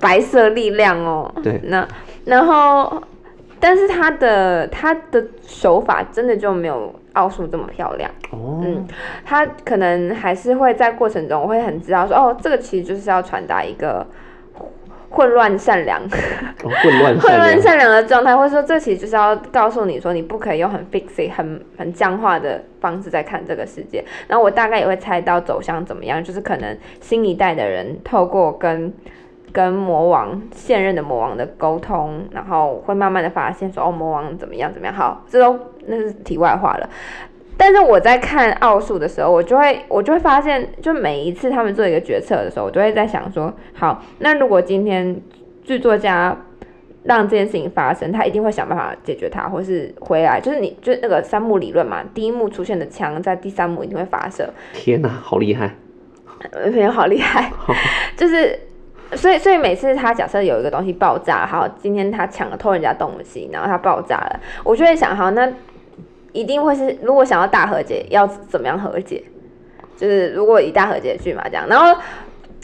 [0.00, 1.86] 白色力量哦，对，那
[2.24, 3.02] 然后。
[3.60, 8.10] 但是他的他的手法真的就没有奥数这么漂亮。
[8.30, 8.86] 哦，嗯，
[9.24, 14.06] 他可能还是会在过程中我会很知道说哦，这个其实就是要传达一个
[15.10, 24.04] 混乱善良、哦、混乱 混乱善良的状态，或者说这其实就是要告诉你说你不可以用很 fixed 很很僵化的方式在看这个世界。
[24.28, 28.92] 然后我大概也会猜到走向怎么样，就是可能新一代的人透过跟
[29.52, 36.88] 跟魔王现任的魔王的沟通，然后会慢慢的发现说哦，魔王怎么样怎么样，好，这都那是题外话了。
[37.56, 45.20] 但是我在看奥数的时候，我就会我就会发现，就每一次他们做一个决策的时候，我都会在想说，好，那如果今天
[45.64, 46.36] 剧作家
[47.02, 54.48] 让这件事情发生，他一定会想办法解决它，或是回来，就是你就是那个三幕理论嘛，第一幕出现的枪在第三幕一定会发射。
[54.72, 55.74] 天哪，好厉害！
[56.52, 57.50] 呃，朋友好厉害，
[58.16, 58.56] 就是
[59.14, 65.52] 所以所以每次他假设有一个东西爆炸，好，今天他抢了偷人家东西，然后他爆炸了，我就会想，好那。
[66.34, 69.20] 一定会是，如果想要大和解，要怎么样和解？
[69.96, 71.98] 就是如果以大和解剧嘛，这样，然后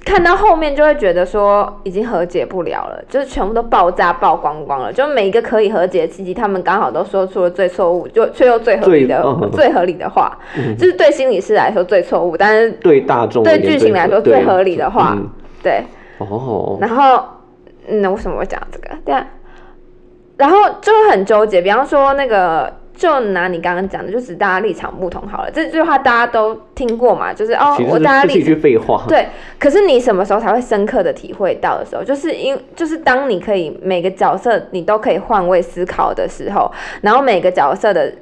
[0.05, 15.17] 看到后面就会觉得说已经和解不了了，就是全部都爆炸爆光光了，就每一个可以和解的契机，他们刚好都说出了最错误，就却又最合理的、最，最合理的话，嗯、就是对心理师来说最错误，但是对大众、对剧情来说最合理的话，
[15.63, 15.73] 对。
[15.73, 15.85] 对
[16.19, 16.79] 哦。
[16.81, 17.25] 然后，
[17.89, 18.91] 嗯，那为什么会讲这个？
[19.05, 19.27] 对啊。
[20.37, 22.73] 然后就会很纠结，比方说那个。
[22.97, 25.51] 就拿你刚刚讲的，就是大家立场不同好了。
[25.51, 27.35] 这句话大家都听过嘛？
[27.35, 29.05] 就是哦，我大家立句废话。
[29.09, 29.27] 对，
[29.59, 38.13] 可是你什么时候才会深刻的体会到的时候，就是因就是当你可以每个角色你都可以换位思考的时候，然后每个角色的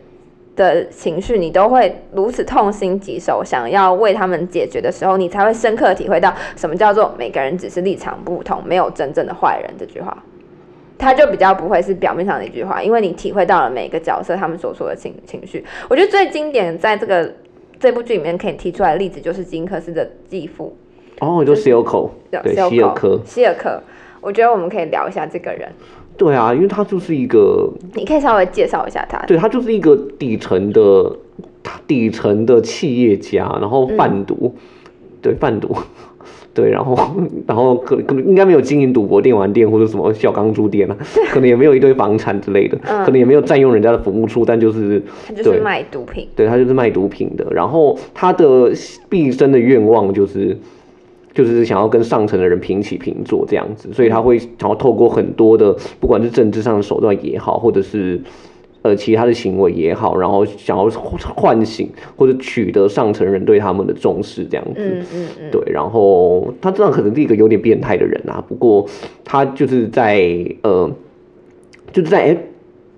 [0.55, 10.23] 的情绪你都会如此痛心疾首，想要为他们解决的时候，你才会深刻体会到什么叫做每个人只是立场不同，没有真正的坏人这句话。
[10.99, 15.65] 他就比较不会是表面上的一句话，因为你体会到了每个角色他们所说的情情绪。
[15.89, 17.33] 我觉得最经典在这个
[17.81, 20.77] 这部剧里面可以提出来的例子就是金克斯的继父。
[21.19, 23.81] 哦，就希尔科，对，希尔科，希尔科。
[24.21, 25.69] 我觉得我们可以聊一下这个人。
[26.17, 29.19] 对啊，因为他就是一个，你可以稍微介绍一下他。
[29.27, 31.13] 对，他就是一个底层的
[31.87, 34.61] 底层的企业家，然后贩毒，嗯、
[35.21, 35.77] 对，贩毒。
[36.55, 36.95] 对，然后，
[37.49, 40.95] 然后可可能应该没有经营赌博、电玩店或者什么小钢珠店啊，
[41.33, 47.47] 可能也没有一堆房产之类的，嗯、可能也没有占用人家的服务处，但就是他就是卖毒品，对，他就是卖毒品的。
[47.51, 48.71] 然后他的
[49.09, 50.55] 毕生的愿望就是，
[51.35, 58.21] 就是想要跟上层的人平起平坐这样子，所以他会想要透过很多的，不管是政治上的手段也好，或者是。
[58.85, 60.91] 呃，其他的行为也好，然后想要
[61.37, 68.85] 唤醒或者取得上层人对他们的重视，这样子，嗯嗯嗯，对，然后他这样可能是一个有点变态的人啊，不过
[69.25, 70.21] 他就是在
[70.65, 70.91] 呃，
[71.93, 72.37] 就是在哎。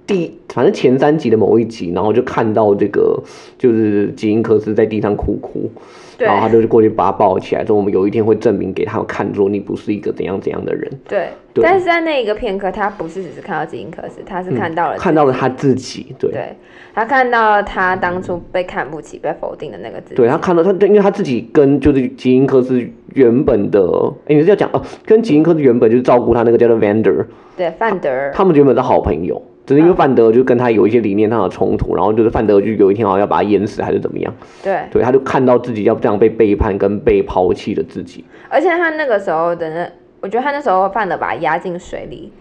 [0.07, 3.23] 第反正前三集的某一集，然后就看到这个
[3.59, 5.71] 就是吉因科斯在地上哭哭，
[6.19, 10.91] 然后他就过去把他抱起来，说我们有一天会证明给他们看，说你不是一个怎样怎样的人。
[11.09, 11.65] 对，对。
[11.65, 16.57] 但是在那一个片刻，他不是只是看到吉因科斯，他是看到了、嗯、看到了他自己，对，对。
[16.95, 20.15] 他看到了他当初被看不起、被否定的那个自己。
[20.15, 22.81] 对他看到他，因为他自己跟就是吉因科斯
[23.15, 23.81] 原本的，
[24.27, 27.25] 哎，你是要讲哦，跟吉因科斯原本就是照顾他那个叫做 Vander，
[27.57, 29.43] 对，范德，他们原本是好朋友。
[29.67, 34.35] 只是因为范德就跟他有一些理念上的冲突，然后就是范德就有一天好像要把他淹死还是怎么样？
[34.63, 38.25] 对，对，他就看到自己要这样被背叛跟被抛弃的自己。
[38.51, 42.33] 而且他那个时候的那，我觉得他那时候范德把他压进水里，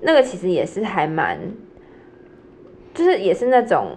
[0.00, 1.38] 那个其实也是还蛮，
[2.94, 3.92] 就是也是那种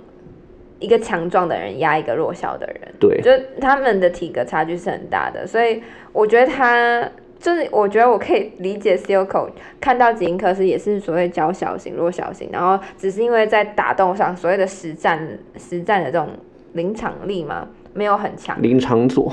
[0.80, 5.82] 一个强壮的人压一个弱小的人，对，就他们的体格差距是很大的，所以
[6.14, 7.10] 我觉得他。
[7.40, 9.48] 就是我觉得我可以理解 Silco
[9.80, 15.20] 看到吉英科斯也是所谓娇小型、弱小型，然后只是因为在打斗上所谓的实战、
[15.58, 16.28] 实战的这种
[16.74, 18.62] 临场力嘛，没有很强。
[18.62, 19.32] 临场左，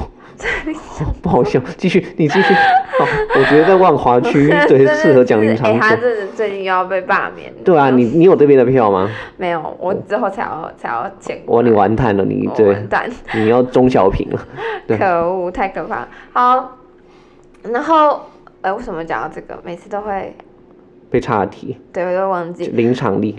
[1.20, 2.54] 不好笑，继续你继续。
[2.54, 7.52] 好，我觉得在万华区最适合讲临场 他这最近又要被罢免。
[7.64, 9.10] 对啊，你你有这边的票吗？
[9.36, 11.42] 没有，我之后才要才要签。
[11.46, 14.46] 哇，你完蛋了，你对，完蛋，你要中小品了。
[14.96, 16.06] 可恶，太可怕。
[16.32, 16.75] 好。
[17.72, 18.22] 然后，
[18.62, 19.58] 呃，为什么讲到这个？
[19.64, 20.34] 每次都会
[21.10, 23.38] 被岔题，对，我都忘记临场力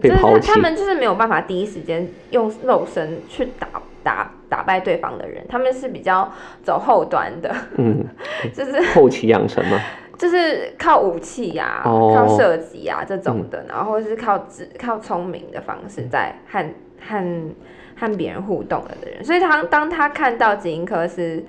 [0.00, 0.46] 被抛弃。
[0.46, 3.68] 就是他们就是没有办法第一时间用肉身去打
[4.02, 6.32] 打打败对方的人，他们是比较
[6.62, 8.04] 走后端的，嗯，
[8.54, 9.78] 就是后期养成嘛，
[10.16, 16.64] 就是靠武器呀、靠射击呀这种的，然后是靠智、靠聪明的方式在和
[17.00, 17.50] 和
[17.96, 19.22] 和别人互动了的人。
[19.22, 21.44] 所以他当他看到吉英科斯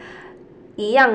[0.75, 1.09] 一样。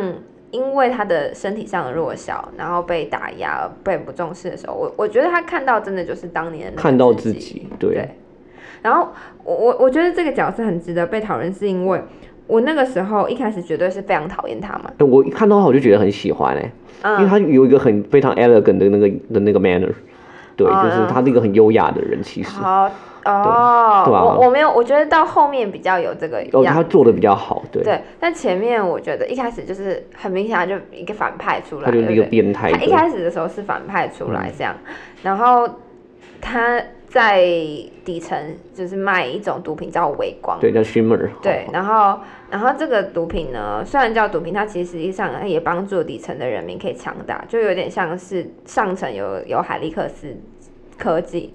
[0.50, 7.94] 因为他的身体上的弱小，然后被打压、被不重视的时候，我我觉得他看到真的就是当年看到自己，对。
[7.94, 8.08] 对
[8.80, 9.08] 然后
[9.42, 12.00] 我我我觉得这个角色很值得被讨论，是因为
[12.46, 14.90] 我那个时候一开始绝对是非常讨厌他嘛。
[15.00, 19.92] 我一看到他我就觉得很喜欢哎，嗯、因为他有一个很非常 elegant 的那个的那个 manner，
[20.54, 22.50] 对，嗯、就是他是一个很优雅的人，其实。
[22.50, 22.88] 好，
[23.24, 27.83] 哦，我我没有，我觉得到后面比较有这个哦，他做的比较好，对。
[27.83, 32.70] 对，但前面我觉得一开始就是很明显，就一个反派出来，他就是一个变态。
[32.70, 35.68] 他一开始的时候是反派出来这样，嗯、然后
[36.40, 37.40] 他在
[38.04, 38.38] 底层
[38.74, 41.28] 就是卖一种毒品叫微光，对，叫 Shimmer。
[41.42, 50.37] 对，然后然后这个毒品呢，虽然叫毒品，它其实实际上也帮助底层的人民可以强大，就有点像是上层有有海利克斯
[50.98, 51.54] 科技。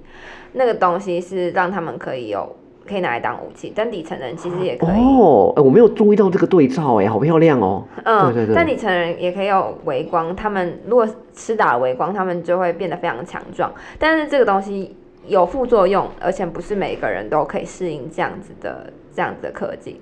[0.54, 2.56] 那个东西是让他们可以有，
[2.88, 4.90] 可以拿来当武器，但底层人其实也可以。
[4.90, 7.84] 哦，哎，我没有注意到这个对照，哎，好漂亮哦。
[8.04, 8.56] 嗯，对对对。
[8.56, 13.72] 但底层人也可以有微光，他们如果吃打了微光，他们就会变得非常强壮。
[13.98, 14.96] 但是这个东西
[15.28, 20.00] 有副作用，而且不是每个人都可以适应这样子的这样子的科技。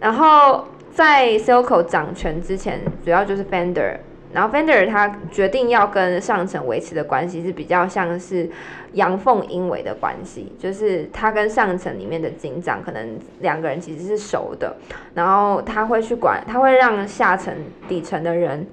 [0.00, 3.96] 然后在 Silco 掌权之前，主要就是 Fender。
[4.32, 8.48] 然后 Fender 他决定要跟上层维持的关系是比较像是
[8.92, 14.76] 阳奉阴违的关系，就是他跟上层里面的警长可能两个人其实是熟的，
[15.14, 17.54] 然后他会去管，他会让下层
[17.88, 18.66] 底层的人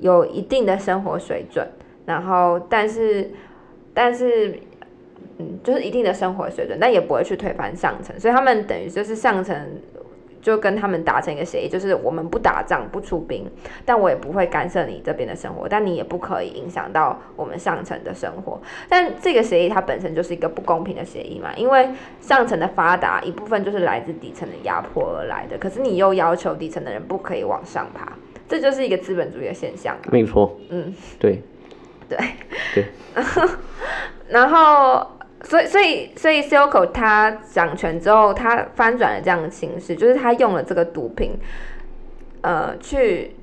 [0.00, 1.66] 有一定的生活水准，
[2.04, 3.30] 然后但是
[3.92, 4.58] 但是
[5.38, 9.56] 嗯，就是一定的生活水准，但也不会去推翻上层，所以他们等于就是上层。
[10.44, 13.50] 就跟他们达成一个协议，就是我们不打仗不出兵，
[13.86, 18.60] 但我也不会干涉你这边的生活，但你也不可以影响到我们上层的生活。
[18.86, 21.88] 但这个协议它本身就是一个不公平的协议嘛，因为
[22.20, 28.12] 上层的发达一部分就是来自底层的压迫而来的，可是你又要求底层的人不可以往上爬，
[28.46, 29.96] 这就是一个资本主义的现象。
[30.12, 31.40] 没错，嗯，对，
[32.06, 32.18] 对，
[32.74, 32.84] 对，
[34.28, 35.10] 然后。
[35.44, 41.32] 所以，所以，所以，Silco 他掌权之后，他翻转了这样的形式，就是他用了这个毒品，
[42.40, 43.36] 呃，去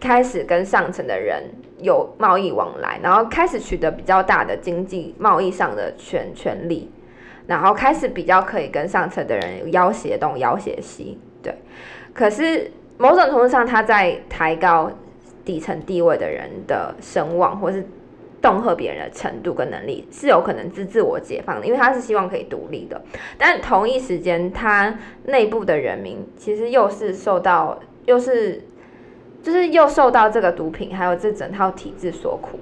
[0.00, 1.44] 开始跟上层的人
[1.78, 6.90] 有贸易往来，然后开始取得比较大的经济贸易上的权权利，
[7.46, 11.54] 然后开始比较可以跟上层的人要挟东要挟西，对。
[12.14, 14.90] 可是某种程度上，他在抬高
[15.44, 17.86] 底层地位的人的声望，或是。
[18.42, 23.00] 恫吓别人的程度跟能力是有可能自自我解放的，因为他是希望可以独立的。
[23.38, 28.60] 但同一时间，他内部的人民其实又是受到，又是
[29.44, 32.58] 就是又受到这个毒品还有这整套体制所苦。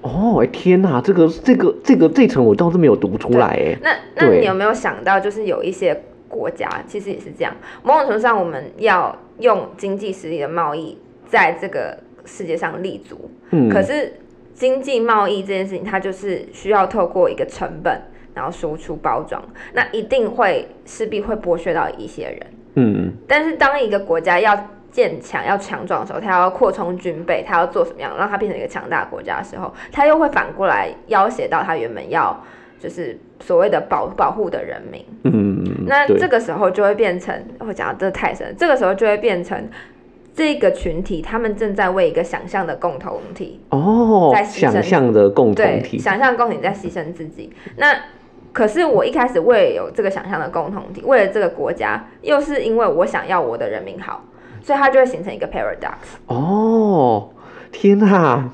[0.00, 3.76] 哦，天哪，这个这个这个这层我倒是没有读出来哎。
[3.82, 10.96] 那那你有没有想到，就是有一些国家其实也是这样，某种程度上我们要用经济实力的贸易
[11.28, 14.14] 在这个世界上立足，嗯，可是。
[14.60, 17.98] 经济贸易这件事情，它就是需要透过一个成本，
[18.34, 19.42] 然后输出包装，
[19.72, 22.46] 那一定会势必会剥削到一些人。
[22.74, 24.54] 嗯，但是当一个国家要
[24.90, 32.38] 建强、要强壮的时候，它要扩充军备，它要做什么样，让它变成一个强大的国家的时候，它又会反过来要挟到它原本要
[32.78, 35.02] 就是所谓的保保护的人民。
[35.24, 39.66] 嗯，那这个时候就会变成，我讲的这太深，这个时候就会变成。
[40.34, 47.52] 这个群体，他们正在为一个想象的共同体哦，在牲想象的共同体，想象共同体在牺牲自己。
[47.76, 47.94] 那
[48.52, 54.24] 可是我一开始为了有这个想象的共同体，为了这个国家，又是因为我想要我的人民好，
[54.62, 56.16] 所以它就会形成一个 paradox。
[56.26, 57.30] 哦，
[57.70, 58.50] 天哪！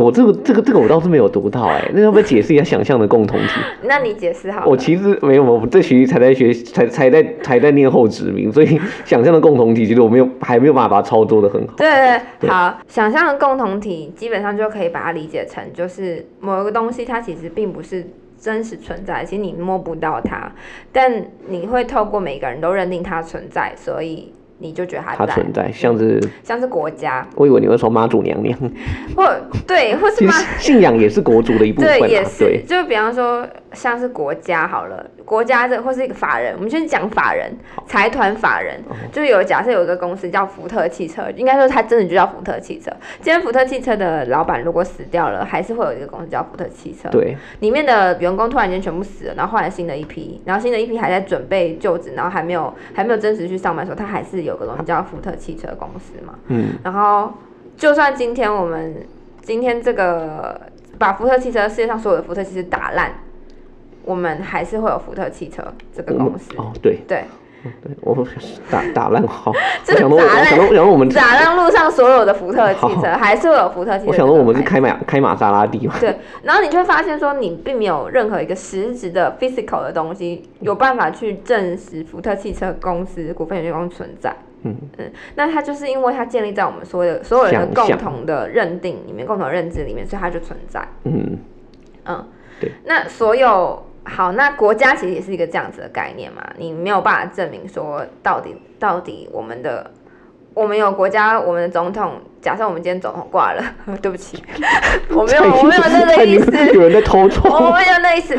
[0.00, 3.60] 我这个这个这个我倒是没有读到哎，那要不要解释一下想象的共同体？
[3.84, 4.66] 那你解释好。
[4.66, 11.74] 我其实没有，我这学期才在学，才才在才在念后殖民，所以 想象的共同体其实我没有还没有办法把它操作的很好。
[11.76, 18.06] 对对对，好，想象的共同体基本上就可以把它理解成就是某一个东西，它其实并不是
[18.38, 20.52] 真实存在，其实你摸不到它，
[20.92, 24.32] 但你会透过每个人都认定它存在，所以。
[24.58, 27.26] 你就觉得它存在，像是像是国家。
[27.34, 28.58] 我以为你会说妈祖娘娘，
[29.14, 29.30] 或
[29.66, 31.90] 对，或是妈信仰也是国族的一部分。
[32.00, 32.62] 对，也是。
[32.66, 37.52] 就比方说，像是国家好了，国家这或是一个法人，我们先讲法人，
[37.86, 38.80] 财团法人，
[39.12, 42.90] 就有假设有一个公司叫福特汽车，应该说它真的就叫福特汽车。
[43.20, 47.10] 今天福特汽车的老板如果死掉了，还是会有一个公司叫福特汽车。
[47.10, 54.45] 对，里面的员工突然间全部死了，然后换了新的一批，然后新的一批还在准备就职，然后还没有还没有真实去上班的时候，他还是。
[54.46, 57.32] 有个东西叫福特汽车公司嘛，嗯，然后
[57.76, 59.06] 就算今天我们
[59.42, 60.60] 今天这个
[60.98, 63.12] 把福特汽车世界上所有的福特汽车打烂，
[64.04, 66.50] 我们还是会有福特汽车这个公司。
[66.56, 67.24] 哦，对对。
[67.82, 68.26] 对，我
[68.70, 74.10] 打 打烂好，我想说，我想说，我们打烂路上所有的福特汽车，还是会有福特汽车。
[74.10, 75.94] 我想说，我们是开玛开玛莎拉蒂嘛？
[76.00, 84.34] 对，然后你就会发现说，你并没有任何一个实质的 physical 的东西有办法去证实福特汽车公司股份有限公司存在。
[84.62, 90.86] 嗯嗯，那它就是因为它建立在我们所有所有人的共同的认定里面，共同认知里面，所以它就存在。
[91.04, 91.38] 嗯
[92.06, 92.26] 嗯，
[92.60, 92.72] 对。
[92.84, 93.85] 那所有。
[94.06, 99.90] 好，那国家其实也是一个这样子的概念嘛，你没有办法证明说到底到底我们的。
[100.54, 102.14] 我们有国家，我们的总统。
[102.40, 103.62] 假设我们今天总统挂了，
[104.00, 104.42] 对不起，
[105.14, 106.50] 我没有，我没有那个意思。
[106.72, 107.50] 有人在偷偷。
[107.50, 108.34] 我没有那意思。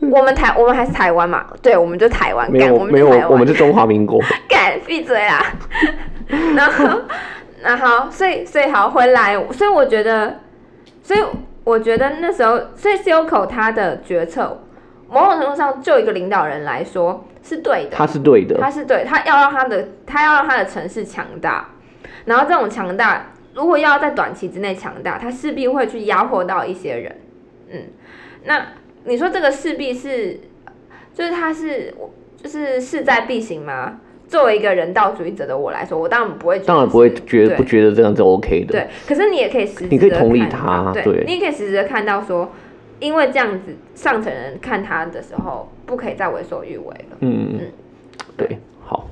[0.00, 1.46] 我们台，我们还是台湾嘛？
[1.62, 2.52] 对，我们就台湾。
[2.52, 4.20] 没有，我们没有，我们是中华民国。
[4.46, 5.42] 干，闭嘴啦！
[6.54, 7.00] 然后，
[7.62, 10.40] 然后，所以，所以好回来，所以我觉得，
[11.02, 11.20] 所以
[11.64, 14.60] 我觉得那时候，所以 Silco 他的决策，
[15.12, 17.24] 某种程度上，就一个领导人来说。
[17.44, 21.70] 是对的，他是对的，他是对，他要让他的，他要让他的城市强大，
[22.26, 27.16] 然后这种强大，如果要在短期之内强大，他势必会去压迫到一些人，
[27.72, 27.80] 嗯，
[28.44, 28.64] 那
[29.06, 30.38] 你说这个势必是，
[31.12, 31.92] 就是他是，
[32.40, 33.98] 就是势在必行吗？
[34.28, 41.24] 作为一个人道主义者的我来说，我当然不会觉得，当然不会觉得不觉得这样子 OK 的，对，可是你也可以实，你可以同理他，对，对。
[41.26, 42.52] 你也可以实时的看到说。
[43.02, 47.16] 因为这样子，上层人看他的时候，不可以再为所欲为了。
[47.20, 47.60] 嗯嗯，
[48.36, 49.08] 对，好。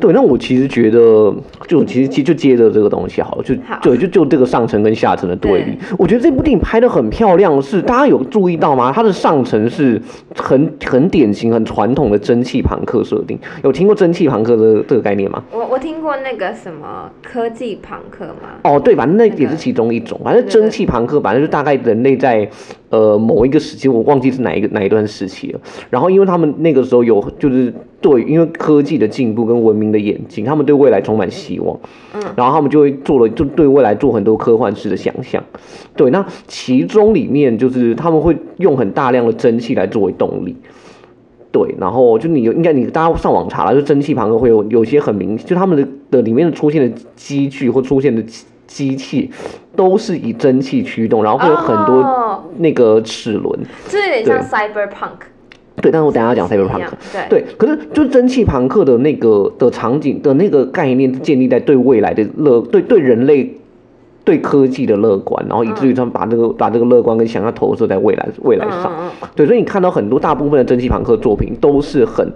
[0.00, 1.34] 对，那我其实觉得，
[1.66, 3.52] 就其实其实就接着这个东西好了，就
[3.82, 5.76] 就就就这个上层跟下层的对立。
[5.98, 8.92] 我觉得这部电影拍的很漂亮，是大家有注意到吗？
[8.94, 10.00] 它的上层是
[10.36, 13.36] 很很典型、很传统的蒸汽朋克设定。
[13.64, 15.42] 有听过蒸汽朋克的这个概念吗？
[15.50, 18.50] 我我听过那个什么科技朋克吗？
[18.62, 20.20] 哦，对，反正那也是其中一种。
[20.22, 22.48] 反正蒸汽朋克，反正就大概人类在
[22.90, 25.60] 呃某一个时期，我忘记是哪一个哪一段时期了。
[25.90, 27.72] 然后因为他们那个时候有就是。
[28.00, 31.76] 对，因为科技的进步跟文明的演进，他们对未来充满希望，
[32.14, 35.42] 嗯，然后他们就会做了，就对未来做很多科幻式的想象。
[35.96, 40.54] 对，那其中里面就是他们会用很大量的蒸汽来作为动力。
[41.50, 48.22] 对，然后就你应该你大家上网查了，就蒸汽朋克会有有些很明，就他们的的里面出现的机具或出现的
[48.68, 49.28] 机器
[49.74, 52.27] 都是以蒸汽驱动，然后会有很多
[52.58, 55.26] 那个齿轮，这有点像 cyberpunk。
[55.80, 56.88] 对，但是我等下要讲 cyberpunk，
[57.28, 63.56] 对，可是就是蒸汽朋克的那个的场景的那个概念，建立在对未来的乐，对对人类，
[64.24, 72.32] 对科技的乐观，然后以至于他们把这个、嗯、把这个乐观跟想要投射在未来未来上，嗯、对，所以你看到很多大部分的蒸汽朋克作品都是很。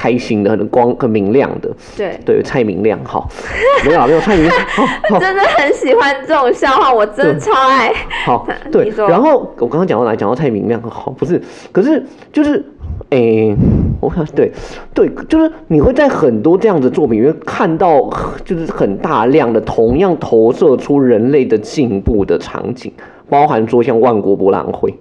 [0.00, 1.68] 开心的，很光，很明亮的。
[1.94, 3.28] 对对，蔡明亮，好，
[3.84, 4.56] 没有没有蔡明亮，
[5.20, 7.92] 真的很喜欢这种笑话，我真的超爱。
[8.24, 10.16] 好， 对，然后我刚刚讲到哪？
[10.16, 11.38] 讲到蔡明亮，好，不是，
[11.70, 12.64] 可是就是，
[13.10, 13.56] 哎、欸，
[14.00, 14.50] 我看对
[14.94, 18.08] 对，就是你会在很多这样的作品里面看到，
[18.42, 22.90] 就是很大量的同样投射出人类的进步的场景，
[23.28, 24.94] 包含说像万国博览会。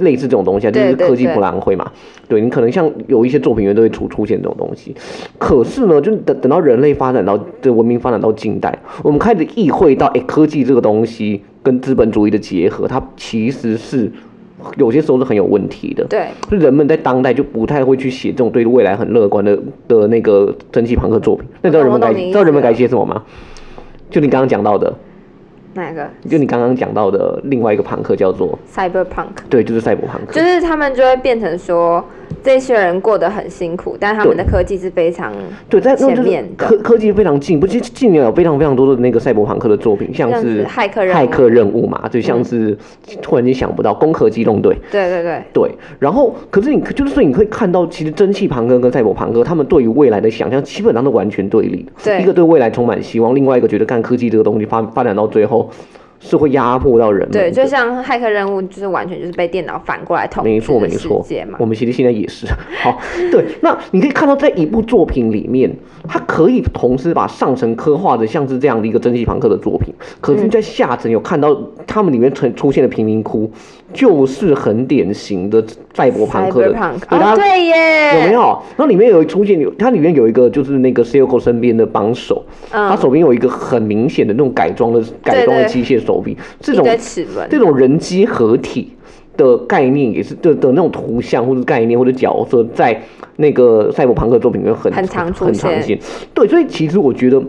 [0.00, 1.90] 类似这种东西啊，就是科技博览会嘛。
[2.28, 4.94] 对，你可能像有一些作品里面都会出出现这种东西。
[5.38, 14.10] 可是呢，就等等到人类发展到这文明发展到近代，我们开始意会到，哎，科技这个东西跟资本主义的结合，它其实是
[14.76, 16.04] 有些时候是很有问题的。
[16.06, 19.56] 对，就人们在当代就不太会去写这种对未来很乐观的
[19.86, 21.46] 的那个蒸汽朋克作品。
[21.62, 23.22] 那知道人们该知道人们该写什么吗？
[24.10, 24.92] 就你刚刚讲到的。
[25.80, 26.08] 哪个？
[26.28, 32.04] 就你刚刚讲到的另外一个朋克叫做 Cyberpunk，对，就是赛博朋克，就是他们就会变成说。
[32.42, 35.32] 这些人过得很辛苦，但他们的科技是非常
[35.68, 37.66] 对，在前面的科科技非常进步。
[37.66, 42.76] 其实近年有非常非常多的那个赛博朋克的作品，像是骇客骇客任务嘛，就像是
[43.20, 45.70] 突然间想不到攻壳机动队，对对对对。
[45.98, 51.86] 然后，可是你就是说你会看到，其实蒸汽朋克跟赛博朋克他们对于未来的想象基本上都完全对立。
[52.04, 55.70] 对，一个对未来充满希望，另外一个觉得干科技这个东西发发展到最后。
[56.26, 61.24] 是会压迫到人们，对，就像骇客任务，就是完全就是被电脑反过来统治没错没错，
[61.58, 62.46] 我们其实现在也是。
[62.82, 62.98] 好，
[63.30, 65.70] 对，那你可以看到，在一部作品里面，
[66.08, 71.56] 它可以同时把上层刻画的像是这样的一个蒸汽朋克的作品，可是，在下层有看到
[71.86, 73.50] 他们里面出出现的贫民窟，
[73.92, 75.64] 就是很典型的
[75.94, 76.78] 赛博朋克的。
[77.08, 78.40] 哦，对耶，有没有？
[78.76, 86.36] 然后里面有出现有，它里面有一个就是那个 Silco 身边的帮手，他手边有一个很明显的那种改装的改装的机械手臂。
[86.60, 86.86] 这种
[87.48, 88.92] 这种人机合体
[89.36, 93.00] 的概念也是的的那种图像或者概念或者角色，在
[93.36, 94.92] 那个赛博朋克作品里面很。
[94.92, 95.06] 很
[95.54, 95.98] 常见。
[96.34, 97.42] 对，所以其实我觉得，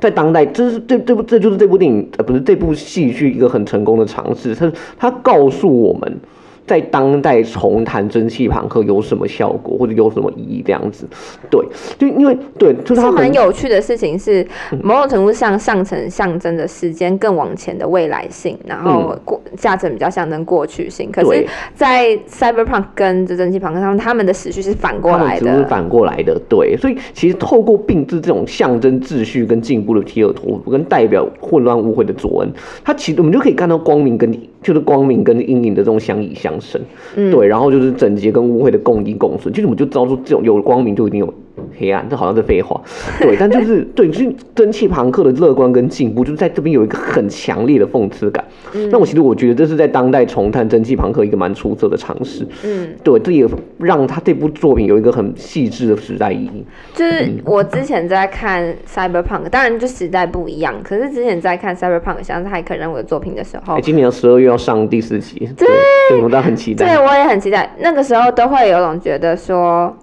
[0.00, 4.54] 在当代，这是这这部这就是这部电影呃不是这部戏剧一个很成功的尝试。
[4.54, 6.18] 它它告诉我们。
[6.66, 10.62] 在当代重谈蒸汽朋克有什么效果，或者有什么意义？
[10.66, 11.06] 这样子，
[11.48, 11.64] 对，
[11.96, 14.44] 就因为对，就是它很有趣的事情是，
[14.82, 21.08] 某种程度上上层象征着时间更往前的未来性，然后过下层比较象征过去性。
[21.12, 26.36] 可是，在 Cyberpunk 跟这蒸汽朋克上，他们的时序是反过来的，是反过来的。
[26.48, 32.52] 对，所以其实透过并置这种象征秩序跟进步的提尔托夫，跟代表混乱误会的佐恩，
[32.82, 36.55] 他其实我们就可以看到光明跟就是光明跟阴影的这种相依相。
[36.60, 36.80] 生，
[37.16, 41.34] 嗯、对，然后就是整洁跟污秽的共依共存，其实我们就知道说这种有光明就一定有
[41.78, 42.80] 黑暗，这好像是废话，
[43.20, 48.44] 对，但就是对，就是蒸汽朋克的乐观跟进步，就是在这边有一个很强烈的讽刺感。
[48.74, 52.46] 嗯、那我其实我觉得这是在当代重探蒸汽朋克一个蛮出色的尝试。
[52.64, 53.46] 嗯，对，这也
[53.78, 56.64] 让他这部作品有一个很细致的时代意义。
[56.94, 65.68] 就是我之前在看 Cyberpunk，当然就时代不一样，可是之前在看 Cyberpunk 像是骇客任务的作品的时候，哎，今年十二月要上第四集，对，
[66.10, 66.86] 对，我倒很期待。
[66.86, 67.74] 对，我也很期待。
[67.78, 69.94] 那个时候都会有种觉得说。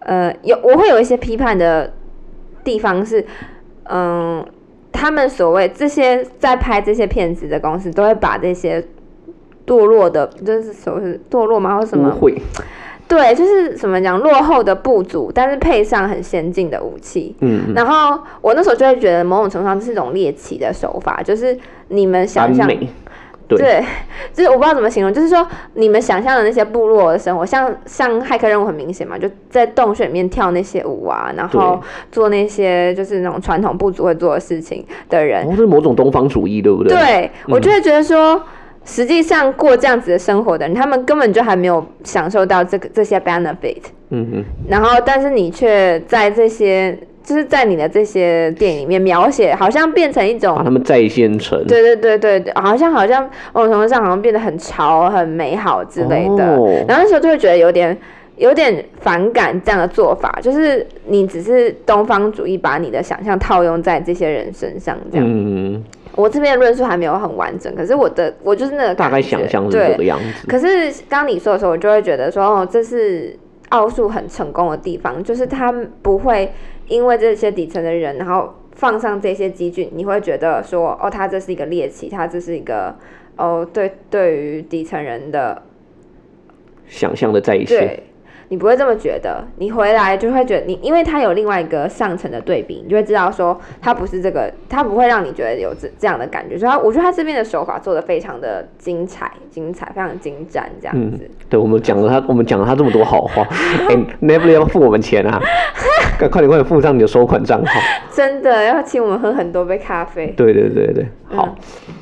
[0.00, 1.92] 呃，有我会有一些批判的
[2.64, 3.24] 地方是，
[3.84, 4.44] 嗯，
[4.92, 8.82] 他们所谓这些在拍这些片子的公司，都会把这些
[9.66, 11.76] 堕落的，就是所谓堕落吗？
[11.76, 12.10] 或什么？
[12.10, 12.40] 会。
[13.06, 17.34] 对，就是怎么讲，落后的部族，但是配上很先进的武器。
[17.40, 17.74] 嗯，嗯。
[17.74, 22.68] 然后我那时候就会觉得，某种程度上是一种猎奇的手法，就是你们想象。
[23.48, 23.84] 对，对，
[24.32, 31.80] 就是我不知道怎么形容，就是说你们想象的那些部落的生活，像像骇客任务很明显嘛，就在洞穴里面跳那些舞啊，然后
[32.12, 36.94] 做那些就是那种传统部族会做的事情的人，哦，这是某种东方主义，对不对？
[36.94, 38.42] 对，我就会觉得说，嗯、
[38.84, 46.98] 实际上过这样子的生活的人，他们根本就还没有享受到这个这些 benefit，嗯哼，然后但是你却在这些。
[47.28, 53.22] 就是在你的这些电影里面描写，好像变成一种把他们再现成，对对对对对，好像好像
[53.52, 56.56] 某种程度上好像变得很潮、很美好之类的。
[56.56, 57.94] 哦、然后那时候就会觉得有点
[58.38, 65.26] 有点反感这样的做法，就是你只是东方主义把你的想象套用在这些人身上这样。
[65.28, 65.84] 嗯，
[66.16, 70.46] 我这边的论述还没有很完整，可是我的我就是那个大概想象是这个样子。
[70.48, 73.36] 可是刚你说的时候，我就会觉得说，哦，这是
[73.68, 75.70] 奥数很成功的地方，就是他
[76.00, 76.50] 不会。
[76.88, 82.96] 因为这些底层的人，然后放上这些机具，你会觉得说，哦，他这是一个猎奇，他这是一个，
[83.36, 85.62] 哦，对，对于底层人的
[86.86, 88.02] 想象的再现。
[88.48, 96.56] 你不会这么觉得，你回来就会觉得你，因为他有另外一个上层的对比，你就会知道说他不是这个，他不会让你觉得有这这样的感觉。
[96.58, 101.24] 所以，他我觉得他这边的手法做的非常的精彩，精彩，非常精湛，这样子。
[101.24, 103.46] 嗯、对，我们讲了他，我们讲了他这么多好话，
[103.90, 105.40] 哎，Netflix 要付我们钱啊！
[106.18, 107.80] 快 快点，快点付上你的收款账号。
[108.10, 110.28] 真的要请我们喝很多杯咖啡。
[110.36, 111.94] 对对对对，好，嗯、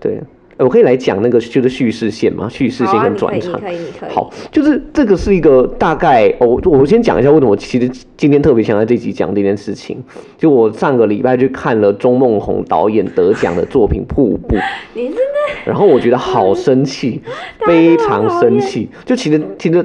[0.00, 0.20] 对。
[0.58, 3.60] 我可以来讲那个就是叙事线嘛，叙事线跟转场。
[3.60, 4.10] 可以，你可以。
[4.10, 10.02] 好，就是这个是一个大概哦，我先讲一下为什么我其实今天特别想在这集讲这件事情。
[10.36, 14.56] 就我上个礼拜去看了钟孟宏导演得奖的作品《瀑布》，
[14.94, 15.22] 你真的？
[15.64, 17.20] 然后我觉得好生气，
[17.66, 18.88] 非常生气。
[19.04, 19.84] 就其实其实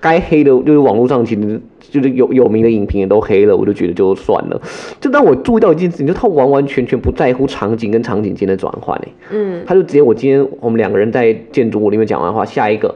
[0.00, 1.60] 该黑的，就是网络上其实。
[1.94, 4.60] 就是有有名的影评也都黑了，我就觉得就算了。
[5.00, 12.92] 就当我注意到一件事情，就他完完全全不在乎场景跟场景间的转换，嗯，他就直接我今天我们两个人在建筑物里面讲完话，下一个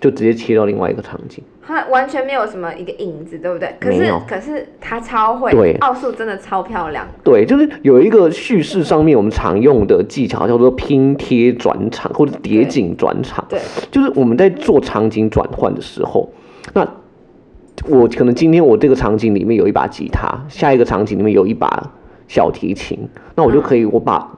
[0.00, 3.74] 就直接切到另外一个场景，他完全没有什么一个影子，对不对？
[3.80, 7.04] 可是有可是他超会，对，奥数真的超漂亮。
[7.24, 16.30] 对，就是有一个叙事上面我们常用的技巧叫做拼贴转场或者叠景转场，对，对就是我们在做场景转换的时候，
[16.74, 16.88] 那。
[17.88, 21.92] 我可能今天我这个场景里面有一把吉他，下一个场景里面有一把
[22.28, 22.98] 小提琴，
[23.34, 24.30] 那我就可以我把。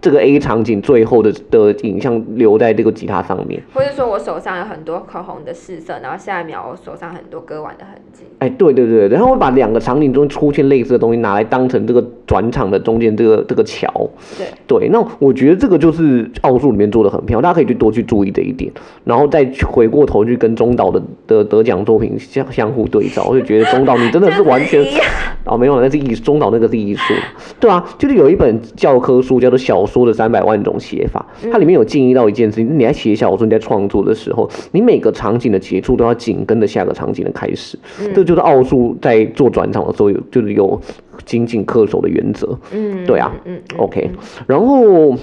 [0.00, 8.24] 这个 A 场景最后的的影像留在这个吉他上面，或者说我手上有很多口红的试色，然后下一秒我手上很多割腕的痕迹。
[8.38, 13.88] 哎，对对对，然后我把两个场景中出现类似的东西拿来当成这个转场的中间这个这个桥。
[14.36, 18.70] 对对，那我觉得这个就是奥数里面做的很漂亮，大家可以去多去注意这一点，
[19.02, 24.84] 然后再回过头去跟中岛的的得奖作品相相互对照，我就觉得中岛你真的是完全
[25.44, 27.14] 哦没有，那是艺术，中岛那个是艺术，
[27.58, 29.87] 对啊，就是有一本教科书叫做小。
[29.88, 37.78] 说的三百万种写法，它里面有建议到一件事情：你在写小说、你在创作的时候，你每个场景的结束都要紧跟着下个场景的开始。
[38.00, 40.80] 嗯、这就是奥数在做转场的时候有就是有
[41.24, 42.56] 精进恪守的原则。
[42.72, 43.32] 嗯，对啊。
[43.44, 44.10] 嗯，OK。
[44.46, 45.16] 然后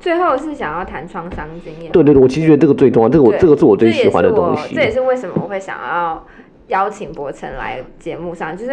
[0.00, 1.92] 最后是想要谈创伤经验。
[1.92, 4.74] 对对对，我其实觉得这个最重要，这个我这个是我最喜欢的东西。
[4.74, 6.24] 这也是为什么我会想要
[6.68, 8.72] 邀请博成来节目上，就是。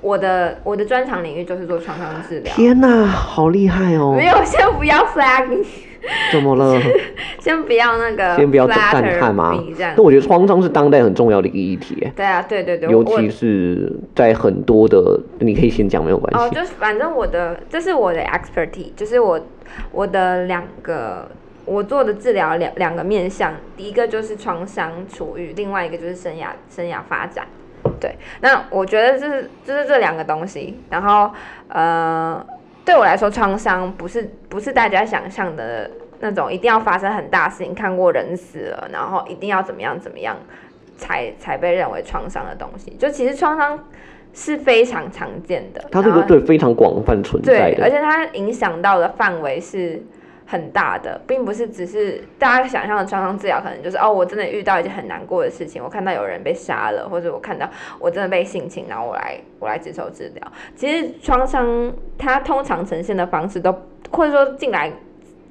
[0.00, 2.54] 我的我的专长领域就是做创伤治疗。
[2.54, 4.14] 天哪，好厉害哦！
[4.16, 5.64] 没有，先不要 flag。
[6.30, 6.80] 怎么了？
[7.40, 9.60] 先不要那个，先不要赞叹嘛？
[9.96, 12.06] 那我觉得创伤是当代很重要的一个议题。
[12.14, 16.38] 对啊，对对对，尤其是在很多的，你可以先讲没有关系。
[16.38, 19.40] 哦，就是反正我的这是我的 expertise，就是我
[19.90, 21.28] 我的两个
[21.64, 27.48] 我做的治疗两两个面向，第一个就是创伤处遇，另外一个就是生涯生涯发展。
[28.00, 31.30] 对，那我觉得就是就是这两个东西，然后
[31.68, 32.44] 呃，
[32.84, 40.36] 对我来说，创伤不是不是大家想象的那种一定要发生很大事情，看过人死了，然后一定要怎么样怎么样，
[40.96, 42.90] 才才被认为创伤的东西。
[42.98, 43.78] 就其实创伤
[44.32, 50.02] 是非常常见的，它这个对非常广泛存在的，对，而且它影响到的范围是
[50.46, 57.68] 很大的，并不是只是大家想象的创伤治疗，可能就是哦，我真的遇到一件很难过的事情，我看到有人被杀了，或者我看到
[57.98, 60.52] 我真的被性侵，然后我来我来接受治疗。
[60.74, 63.72] 其实创伤它通常呈现的方式都，
[64.10, 64.92] 或者说进来。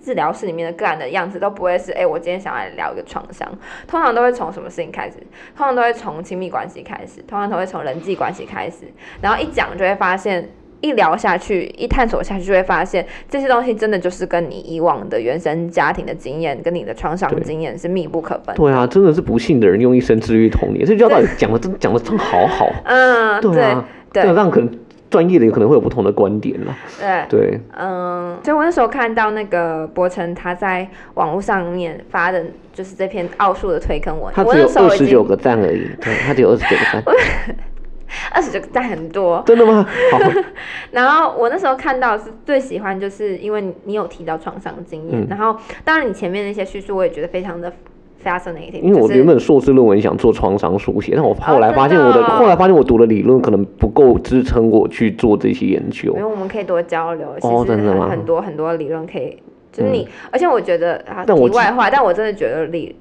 [0.02, 3.52] 治疗室里面的个案的样子都不会是，哎、我今天想来聊一个创伤，
[3.88, 5.18] 通常都会从什么事情开始？
[5.58, 8.86] 通常都会从亲密关系开始，通常都会从人际关系开始，
[9.20, 10.48] 然后一讲就会发现，
[10.86, 18.56] 一聊下去，一探索下去就会发现，这些东西真的就是跟你以往的原生家庭的经验，跟你的创伤经验是密不可分。
[18.56, 22.70] 对啊，真的是不幸的人用一生治愈童年，这句话到底讲的真讲的真好好。
[22.86, 24.70] 嗯，对啊，对，这样可能。
[25.08, 26.76] 专业的有可能会有不同的观点了。
[27.00, 37.04] 对对，嗯，所以我那时候看到那个博成他在网络上面发的，就是这篇奥数的推坑文，他只有二十九个赞而已，对，他只有二十九个赞，
[38.34, 39.86] 二十九个赞很多，真的吗？
[40.12, 40.20] 好。
[40.92, 47.72] 然后我那时候看到是最喜欢，就是因为你有提到创伤经验，嗯、然后当然你前面那些叙述我也觉得非常的。
[48.24, 56.12] fascinating，因为我原本硕士论文想做创伤书写，但我后来发现我的，哦、后来发现我读的理论可能不够支撑我去做这些研究。
[56.14, 59.38] 因为我们可以多交流，其实很很多很多理论可以。
[59.76, 62.96] 就是你，嗯、而且我觉得啊，题外话，但我真的觉得理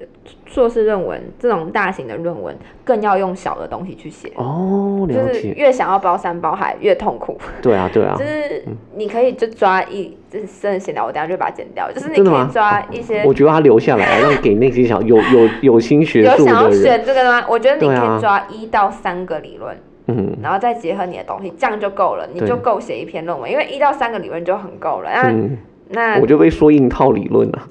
[0.45, 2.53] 硕士论文这种大型的论文
[2.83, 7.37] 更要用小的东西去写哦，就是越想要包山包海越痛苦。
[7.61, 8.65] 对啊，对啊， 就是
[8.95, 11.89] 你可以就抓一，就是真的闲聊，我等下就把它剪掉。
[11.91, 16.23] 就是你可以抓一些，我觉得它留下来，让给那些想有有有心学。
[16.23, 17.45] 有想要选这个的吗？
[17.47, 25.09] 我觉得你可以抓一到三个理论，嗯，然后再结合你的东西，这样就够了，你就够写一篇论文，因为一到三个理论就很够了。
[25.23, 25.57] 嗯。
[25.89, 27.67] 那我就被说硬套理论了，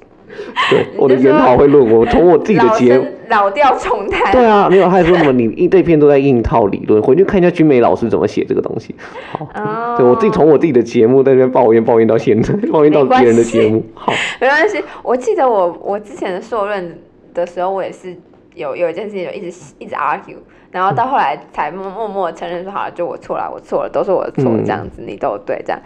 [0.70, 4.32] 对，我的研讨会论文，我从我自己的节目老调重弹。
[4.32, 8.94] 对啊，没有，还说什么你一堆篇都在硬套理论，回去看一下君美老师怎么写这个东西。
[9.32, 9.98] 好，oh.
[9.98, 13.82] 对我自己从我自己的节目在那边抱怨抱怨到现在，抱怨到别人的节目。
[13.94, 14.82] 好，没关系。
[15.02, 16.98] 我记得我我之前的硕论
[17.34, 18.14] 的时候，我也是
[18.54, 20.36] 有有一件事情就一直一直 argue。
[20.70, 25.80] 然后到后来才默默默承认说好了，就我错了，我错了，都是我的错，这样子、嗯、你都对这样，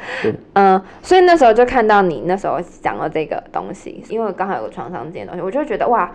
[0.55, 6.11] 嗯、呃，所以那时候就看到你那时候讲了这个东西，因为刚好有个创伤这件东西，我就觉得哇，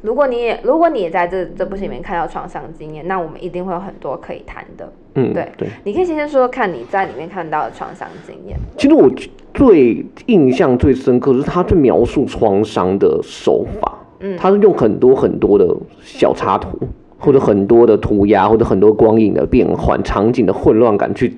[0.00, 8.56] 如果你也如果你也在这这部戏里面看到创伤经验，那我们一定会有很多可以谈的，嗯，对对，你可以先先说说看你在里面看到的创伤经验。
[8.78, 9.10] 其实我
[9.52, 15.66] 最印象最深刻是他去描述创伤的手法，嗯，他是用很多很多的
[16.00, 16.78] 小插图。
[17.18, 21.36] 或者很多的涂鸦，或者很多光影的变换、场景的混乱感，去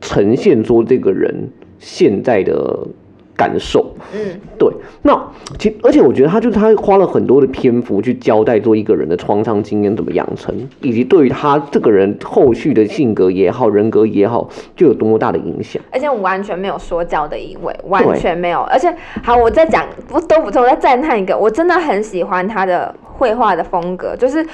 [0.00, 2.86] 呈现出这个人现在的
[3.36, 3.94] 感受。
[4.14, 4.72] 嗯，对。
[5.02, 5.20] 那
[5.58, 15.82] 其而且我觉得他就是他花了很多的篇幅去交代做一个人的创伤经验怎么养成，以及对于他这个人后续的性格也好、人格也好，就有多么大的影响。
[15.90, 18.60] 而且我完全没有说教的意味，完全没有。
[18.62, 24.46] 而且好，我再讲不都不错，我再赞叹一个，我真的很喜欢他的绘画的风格，就是。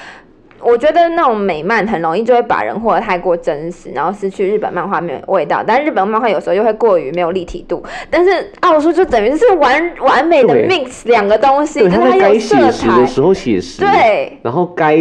[0.62, 5.62] 我觉得那种美漫很容易就会把人活得太过真实，然后失去日本漫画没有味道。
[5.66, 7.82] 但是日本漫画有时候又会过于没有立体度。
[8.08, 14.96] 但是奥数就等于是完完美的 mix 两个东西，就是它有色彩的时候写实，对，然后该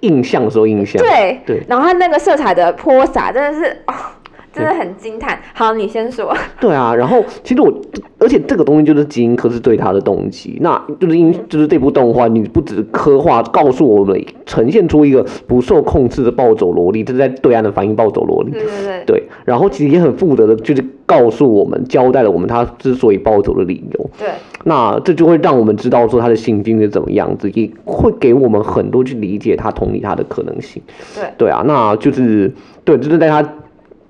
[0.00, 3.94] 印象的时候印象，对对，然后它那个色彩的泼洒真的是哦。
[4.52, 5.38] 真的很惊叹。
[5.54, 6.34] 好，你先说。
[6.60, 7.72] 对啊，然后其实我，
[8.18, 18.50] 而且这个东西就是基因科是对他的动机，那就是因就是这部动画，你不止刻画，告诉我们呈现出一个不受控制的暴走萝莉，这是在对岸的反应暴走萝莉。
[18.50, 19.04] 对对对。
[19.06, 24.10] 对，然后其实也很负责的，就是告诉我们，交代了我们他之所以暴走的理由。
[24.18, 24.28] 对。
[24.64, 30.82] 那这就会让我们知道说他的心境是怎么样子，也会给我们很多去理解他、同理他的可能性。
[31.14, 31.24] 对。
[31.38, 32.52] 对啊，那就是
[32.84, 33.42] 对，就是在他。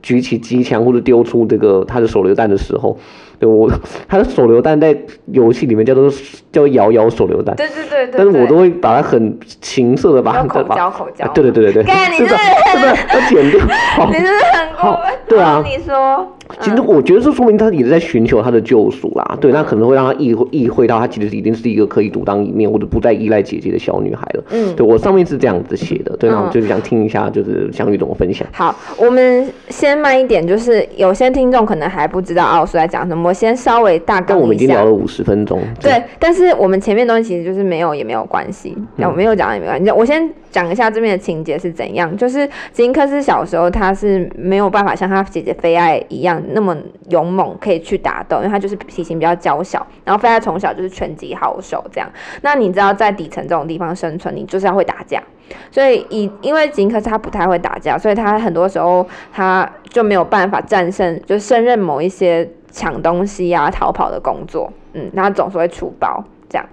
[0.03, 2.99] 举起机枪或者丢出这个他的手榴弹的时候，
[3.41, 3.69] 对我
[4.07, 4.97] 他的手榴弹在
[5.33, 6.09] 游戏里面叫做
[6.53, 13.67] 叫摇摇手榴弹，对对对对，但是我都会把它很情色的把它口交口交，对对对对对，干你这是不是要剪掉，
[14.13, 15.13] 你是很过分？
[15.27, 16.29] 对啊，你说。
[16.59, 24.43] 其实我觉得这说明他也是在寻求他的救赎啦，对，那可能会让他意会意会到他其实已经是一个可以独当一面或者不再依赖姐姐的小女孩了。
[24.51, 28.45] 嗯，对我上面是这样子写的，对，那我就是想听一下，就是翔宇怎么分享。
[28.51, 34.27] 好，我们先慢一点，就是有些听众可能还不知道奥数在讲什么，我先稍微大概。
[34.31, 35.63] 但我们已经聊了五十分钟。
[35.81, 39.89] 对，但是我们前面东西其实就是没有也没有关系，那、嗯、我没有讲也没关系。
[39.93, 46.77] 我先讲一下这边的情节是怎样，就是吉恩克斯小时候他是没有办法像他姐姐菲爱一样那么
[47.11, 49.87] 勇猛，可以去打斗，因为他就是体型比较娇小。
[50.05, 52.11] 然后菲爱从小就是拳击好手这样。
[52.43, 55.23] 那你知道在底层这种地方生存，你就是要会打架。
[55.71, 64.73] 所以以因为吉恩克斯他不太会打架，所以他很多时候他就没有办法战胜，就胜任某一些抢东西啊、逃跑的工作。
[64.93, 66.67] 嗯，他总是会出包这样。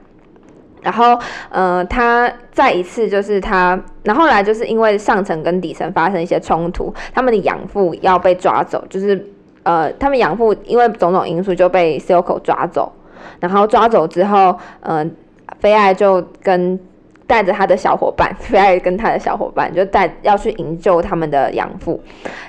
[0.82, 1.20] 然后，
[1.50, 9.34] 呃，他再一次就是他，然后来就是因为上层跟底层发生一些冲突，他们的养父要被抓走，就是
[9.64, 12.92] 呃，他们养父因为种种因素就被 Silco 抓走，
[13.40, 15.12] 然后抓走之后，嗯、呃，
[15.60, 16.80] 菲爱就跟。
[17.28, 22.02] 带着他的小伙伴，菲爱跟他的小伙伴就带要去营救他们的养父，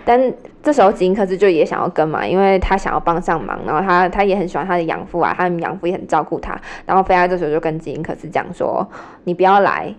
[0.05, 8.87] 但这时候吉恩克斯就也想要跟嘛，因为他想要帮上忙，然后他他也很喜欢他的养父啊，他的养父也很照顾他，然后菲爱这时候就跟吉恩克斯讲说
[9.25, 9.93] ：“你不要来，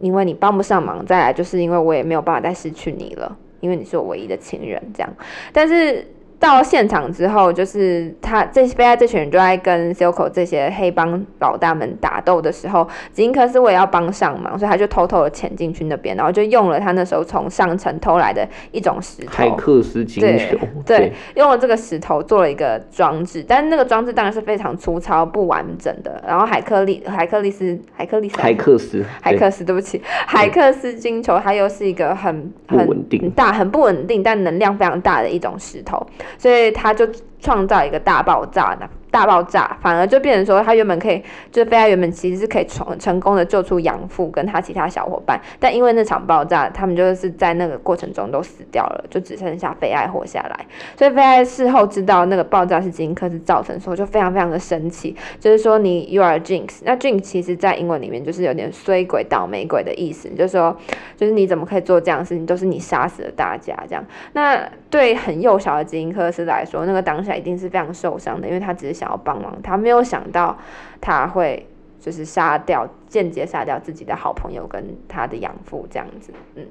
[0.00, 5.10] 因为你帮不上忙，再来就是因为我也没有办法再失去你了，因为你是我唯一的亲人。”这样，
[5.52, 6.06] 但是。
[6.38, 20.58] 到现场之后，就是他这菲爱这群人就在跟 Silco 这些黑帮老大们打斗的时候，吉恩克斯为了要帮上忙，所以他就偷偷的潜进去那边，然后就用了他那时候从上层偷来的一种石头——海克斯金球。
[20.84, 26.22] 对，对，用了这个石头做了一个装置，但是那个装置当然是非常粗糙、不完整的。
[26.26, 36.06] 然后海克利、海克利斯、海克利斯、海克斯、海克斯，对不起，海克斯金球，它又是一个很很稳定、很大、很不稳定，但能量非常大的一种石头。
[36.38, 37.08] 所以他就
[37.40, 38.88] 创造一个大爆炸的。
[39.16, 50.66] 大爆炸，反而就变成说，他原本可以，就是菲爱原本其实是可以成成功的救出养父跟他其他小伙伴，但因为那场爆炸，他们就是在那个过程中都死掉了，就只剩下菲爱活下来。
[50.98, 56.80] 所以菲爱事后知道那个爆炸是吉恩克斯造成的时候，就非常非常的生气，就是说你 you are jinx。
[56.84, 60.76] 那 jinx 其实在英文里面就是有点衰鬼、倒霉鬼的意思，就是说，
[61.16, 64.04] 就是你怎么可以做这样的事情，都是你杀死了大家这样。
[64.34, 69.05] 那对很幼小的吉恩克斯来说，那个当下一定是非常受伤的，因为他只是想。
[69.10, 70.56] 要帮忙，他没有想到
[71.00, 71.66] 他会
[71.98, 76.64] 就是杀掉，间接杀掉自己的好朋友跟他的养父这样子，嗯，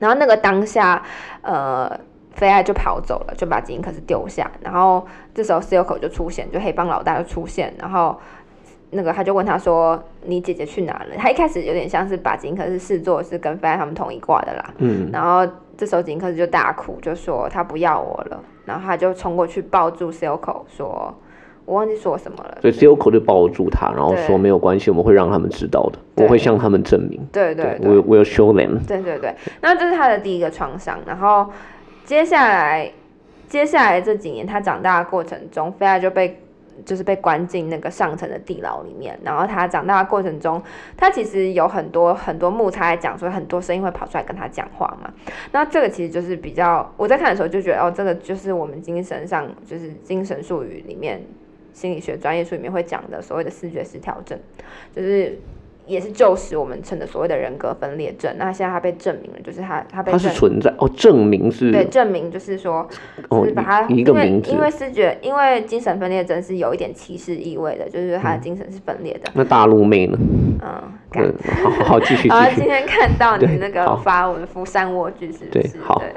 [0.00, 1.00] 然后那个当下，
[1.42, 1.88] 呃，
[2.32, 8.18] 菲爱就跑走了，就把吉英克斯丢下，然后这时候 Silco 就出现，就黑帮老大就出现，然后
[8.90, 15.46] 那个他就问他说：“你姐姐去哪了？”他一开始有点像是把吉恩克斯视作是跟菲爱他们同一挂的啦，嗯，然后
[15.76, 21.14] 这时候吉恩克斯就大哭，就说他不要我了，然后他就冲过去抱住 Silco 说。
[21.66, 22.58] 我忘记说什么了。
[22.60, 27.20] 所以 Silco 就抱住他，然后说没有关系，我们会让他们知道的，我会向他们证明。
[27.32, 28.84] 对对，我我要 show them。
[28.86, 30.98] 对对对，那这是他的第一个创伤。
[31.06, 31.50] 然后
[32.04, 32.90] 接下来
[33.48, 36.38] 接下来这几年，他长大的过程中，菲亚就被
[36.84, 39.18] 就是被关进那个上层的地牢里面。
[39.22, 40.60] 然后他长大的过程中，
[40.96, 45.10] 他其实有很多很多幕，他来讲说很多声音会跑出来跟他讲话嘛。
[45.52, 51.22] 那这个其实就是比较我在看的时候就觉得哦，这个就是我们精神上就是精神术语里面。
[51.74, 54.38] 心理学专业书里面会讲的所谓的视觉失调症，
[54.94, 55.38] 就是
[55.86, 58.34] 也是旧时我们称的所谓的人格分裂症。
[58.38, 62.88] 那现在它被证明了，就是它它被他是存在哦，证明是对证明就是说，
[63.28, 69.28] 就是把它、哦、一个名字，因为因为思觉因为精神分裂症是有一点歧视意味的，就是他的精神是分裂的。
[69.30, 70.16] 嗯、那大陆妹呢？
[70.62, 70.82] 嗯，
[71.16, 72.28] 嗯好好继续 继续。
[72.28, 75.50] 然后今天看到你那个发文福山蜗居是不是？
[75.50, 76.12] 对，好，对，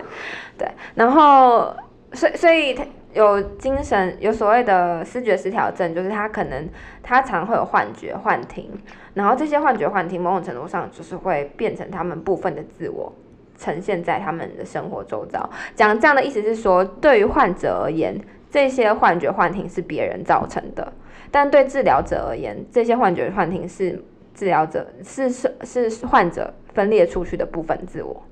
[0.59, 1.75] 对，然后
[2.13, 2.85] 所以所以他。
[3.18, 6.70] 有精神有所谓的思觉失调症，就是他可能
[7.01, 8.70] 他常会有幻觉、幻听，
[9.15, 13.11] 然后这些幻觉、幻听某种程度上就是会变成他们部分的自我，
[13.57, 15.49] 呈现在他们的生活周遭。
[15.74, 18.15] 讲这样的意思是说，对于患者而言，
[18.51, 20.86] 这些幻觉、幻听是别人造成的；
[21.32, 23.99] 但对治疗者而言，这些幻觉、幻听是
[24.36, 28.24] 治疗者是是是患者分裂出去的部分自我。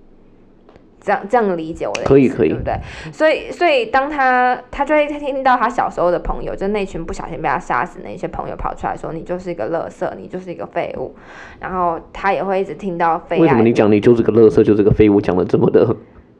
[1.05, 2.73] 这样这样理解我的意思，可以可以，对不对？
[3.13, 11.15] 所以所以当他他就会听到他小时候的朋友，就那群不小心被他杀死那些朋友跑出来说，你就是一个垃圾，你就是一个废物。
[11.59, 13.39] 然后他也会一直听到废。
[13.39, 15.95] 为什么你讲你就是个垃圾，就是个废物，讲的这么的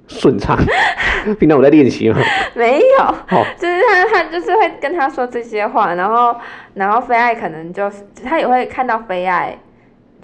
[0.07, 0.57] 顺畅？
[1.39, 2.18] 平常我在练习吗？
[2.55, 6.36] 没有，好，就是他他就是会跟他说这些话，然后
[6.74, 9.57] 然后菲爱可能就是他也会看到菲爱。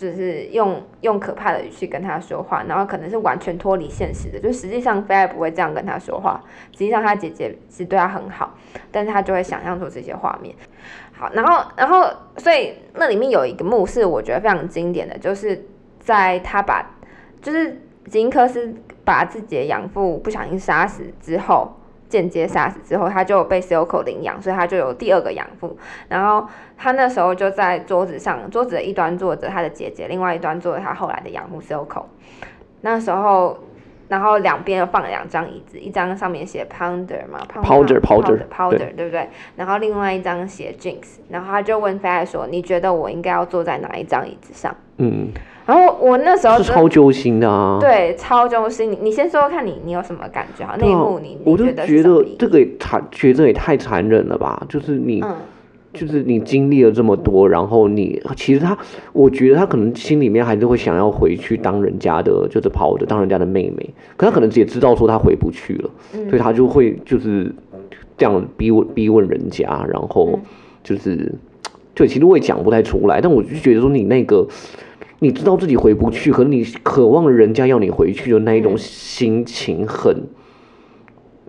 [0.02, 8.58] 就是用用可怕的语气跟他说话，然后可能是完全脱离现实的，就实际上菲爱不会这样跟他说话，实际上他姐姐是对他很好，
[8.92, 10.56] 但是他就会想象出这些画面。
[11.14, 15.64] 好，然后然后所以那里面有一个幕是我觉得非常经典的，就是
[16.00, 16.96] 在他把
[17.40, 17.80] 就是
[18.10, 18.74] 吉恩克斯
[19.06, 21.78] 把自己的养父不小心杀死之后。
[22.12, 25.76] 间接杀死之后，他就被 Silco 领养，所以他就有第二个养父。
[26.10, 26.48] 然后
[26.78, 32.04] 他那时候就在桌子上，桌子的一端坐着他的姐姐，另外一端坐着他后来的养父 Silco。
[32.82, 33.58] 那时候。
[34.12, 39.30] 然后两边又放了两张椅子，一张上面写 Pounder 嘛，Pounder，Pounder，Pounder，对不对？
[39.56, 45.28] 然后另外一张写 Jinx，然后他就问飞爱说：“你觉得我应该要坐在哪一张椅子上？”嗯，
[45.66, 48.92] 然后我那时候是超揪心的啊，对，超揪心。
[48.92, 50.64] 你你先说说看你你有什么感觉？
[50.64, 54.66] 啊，那一幕你我就觉得这个也残，觉得也太残忍了吧？
[54.70, 55.22] 就是你。
[55.22, 55.36] 嗯
[55.94, 58.78] 就是你经历了这么多，然后你其实他，
[59.12, 63.90] 我觉得他可能心里面还是会想要回去当人家的，就是跑的当人家的妹妹。
[64.16, 67.54] 可他可能也知道说他回不去了，嗯、所以他就会就是
[68.18, 70.40] 这样逼问逼问人家，然后
[70.82, 71.30] 就是
[71.94, 74.48] 对其实我也讲不太出来，但我就觉得说你那个
[75.24, 80.26] 你知道自己回不去，可能你渴望人家要你回去的那一种心情很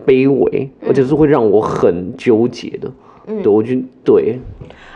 [0.05, 2.91] 卑微，而且是会让我很纠结的。
[3.25, 4.39] 嗯，对，我就对，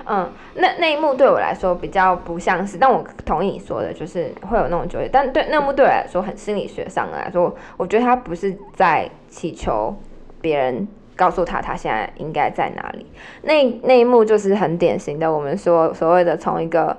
[0.05, 9.95] 嗯，那那一幕对我来说比较不像是，但我同意你说的，就是会有那种纠结，但对那幕对我来说很心理学上来说，我觉得他不是在祈求
[10.39, 13.07] 别人告诉他他现在应该在哪里，
[13.41, 16.95] 那那一幕就是很典型的，我们说所谓的从一个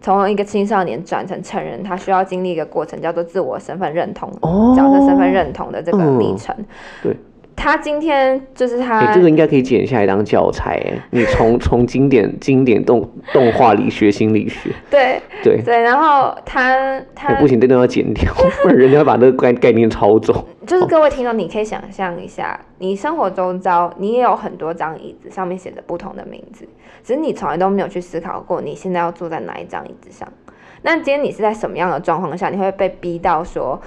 [0.00, 6.66] 从一个青少年转成成人，他需要经历一个过程，叫做自我身份认同、哦、角色身份认同的这个历程，嗯、
[7.02, 7.16] 对。
[7.58, 10.92] 他今天就是他，欸、这个应该可以剪下来当教材哎。
[11.10, 15.80] 你从从经典经典动动画里学心理学，对对对。
[15.80, 18.32] 然后他他、欸、不行，这都要剪掉，
[18.62, 20.46] 不然人家会把那个概概念抄走。
[20.64, 26.66] 就是各位听众，你可以想象一下，你生活中遭你也有很多张椅子，上面写着不同的名字，
[27.02, 30.26] 只是你从来都没有去思考过，你现在要坐在哪一张椅子上。
[30.82, 33.80] 那今天你是在什么样的状况下，你会被逼到说，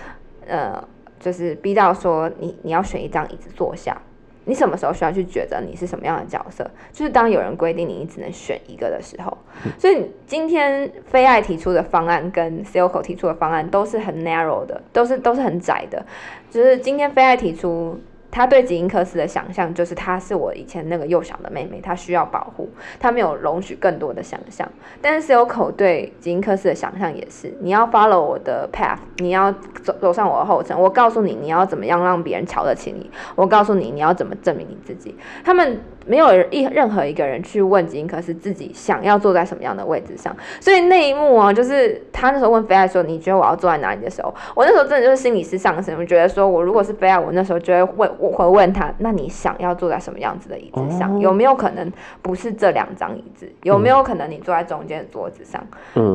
[0.45, 0.83] 呃？
[1.21, 3.95] 就是逼到说你你要选一张椅子坐下，
[4.43, 6.69] 你什么时候需要去觉得你是什么样的角色？
[6.91, 9.37] 就是当有人规定你你只能选一个的时候。
[9.77, 16.05] 所以今天菲爱提出的方案跟 Silco 提出的方案都是很 narrow 的，都是都是很窄的。
[16.49, 17.97] 就是今天菲爱提出。
[18.31, 22.69] 他对吉英克斯的想象就是，她是我以前那个幼小的妹妹，她需要保护，
[22.99, 24.67] 她没有容许更多的想象。
[25.01, 29.51] 但是 Silco 对吉英克斯的想象也是，你要 follow 我的 path，你要
[29.83, 35.15] 走走上我的后尘，我告诉你你要怎么样让别人瞧得起你，我告诉你你要怎么证明你自己。
[35.43, 35.81] 他们。
[36.05, 51.19] 没有一任何一个人去问吉英克斯自己想要坐在什么样的位置上，所以那一幕啊，就是他那时候问菲爱说：“你觉得我要坐在哪里？”的时候，我那时候真的就是心理是上升，我觉得说我如果是菲爱，我那时候就会问，我会问他：“那你想要坐在什么样子的椅子上？
[51.19, 51.91] 有没有可能
[52.21, 53.47] 不是这两张椅子？
[53.63, 55.63] 有没有可能你坐在中间的桌子上？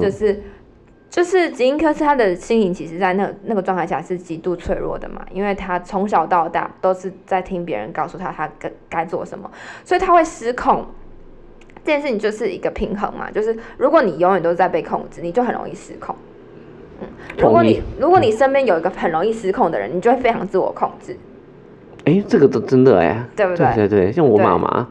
[0.00, 0.42] 就是。”
[1.16, 9.50] 就是吉英科斯他的心灵，其实在那那个状态下是极度脆弱的嘛，因为他从小到大都是在听别人告诉他他该该做什么，
[9.82, 10.84] 所以他会失控。
[11.82, 16.14] 这件事情就是一个平衡嘛，就是如果你永远都在被控制，你就很容易失控。
[17.00, 17.08] 嗯，
[17.38, 21.16] 如果你如果你身边有一个很容易失控的人，你就会非常自我控制。
[22.04, 23.66] 哎、欸，这个真真的哎、欸，对不对？
[23.74, 24.86] 对对对，像我妈妈，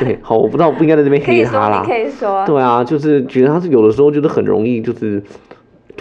[0.00, 1.84] 对，好，我不知道我不应该在这边黑他啦。
[1.86, 2.46] 可以说，可以说。
[2.46, 5.22] 对啊，就是觉得他是有的时候就是很容易就是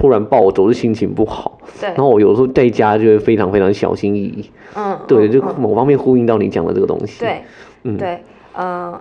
[0.02, 1.60] 突然暴走，是心情不好。
[1.80, 1.89] 对。
[1.89, 4.49] 然后我有时候在家就会非常非常小心翼翼。
[4.76, 4.99] 嗯。
[5.08, 7.20] 对，就某方面呼应到你讲的这个东西。
[7.20, 7.43] 对。
[7.84, 7.95] 嗯。
[7.97, 8.24] 对，
[8.54, 8.99] 呃，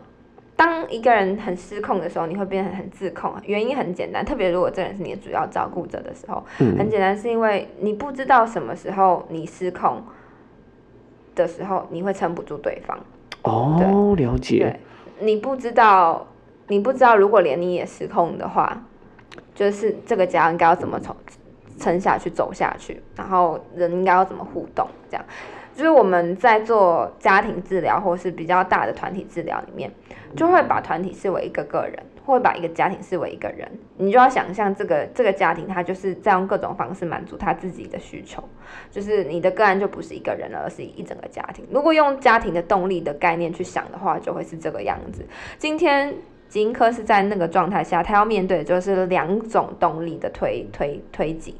[0.55, 3.33] 当一个人很失控的时候，你会变得很自控。
[3.47, 10.03] 原因很简单，特别如果这人是你的主要照顾者的时候，嗯，很简单，是因为你不知道什么时候你失控。
[11.33, 12.99] 的时候，你会撑不住对方。
[13.43, 14.59] 哦，了解。
[14.59, 16.27] 对，你不知道，
[16.67, 18.83] 你不知道，如果连你也失控的话，
[19.61, 21.15] 就是这个家应该要怎么从
[21.79, 25.25] 撑下去、走下去，然后人应该要怎么互动，这样。
[25.75, 29.93] 就是我们在做家庭治疗或是比较大的团体治疗里面，
[30.35, 33.71] 就会把团体视为一个个人，会把一个家庭视为一个人。
[33.99, 38.43] 你就要想象这个这个家庭，他就是在用各种方式满足他自己的需求。
[38.91, 41.67] 就是你的个案就不是一个人了，而是一整个家庭。
[41.71, 45.23] 如果用家庭的动力的概念去想的话，就会是这个样子。
[45.59, 46.15] 今天
[46.51, 51.57] 金科是在那个状态下，他要面对的就是两种动力的推推推挤。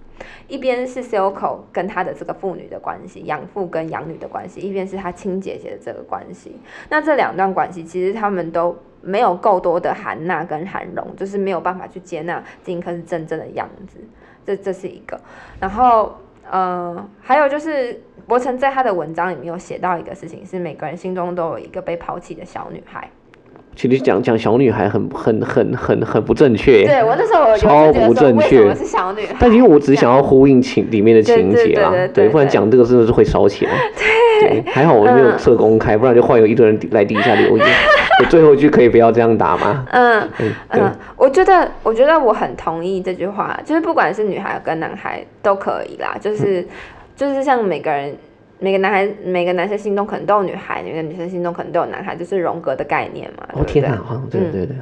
[0.49, 6.57] 一边是 Silco 跟他的这个父女的关系，养父跟养女的关系；一边是他亲姐姐的这个关系。
[6.91, 13.99] 那这两段关系其实他们都没有够多的含纳跟涵容，就是没有办法去接纳金科是真正的样子。
[14.45, 15.19] 这这是一个。
[15.61, 16.19] 然后，
[16.51, 23.09] 呃，还有就是柏成在他的文章里面有写到一个事情，是每个人心中都有一个被抛弃的小女孩。
[23.81, 33.73] 其实讲讲小女孩很很很很很不正确，对我那时候我超不正确，是小女孩，但因为我只想要呼应情里面的情节啦，对，不然讲这个真的是会烧起来。
[34.39, 37.67] 对，对，还好我没有设公开，嗯、不然就会有一堆人来底下留言。
[38.21, 39.87] 我最后一句可以不要这样打吗？
[39.93, 46.67] 嗯嗯，嗯，我觉得我觉得我很同意这句话，就是不管是女孩跟男孩都可以啦，就是、嗯、
[47.17, 48.15] 就是像每个人
[48.61, 53.49] 每个男孩每个男生心中可能都有女孩，每个女生心中可能都有男孩，就是荣格的概念嘛。
[53.55, 53.99] 哦天哪，
[54.31, 54.77] 对对对对，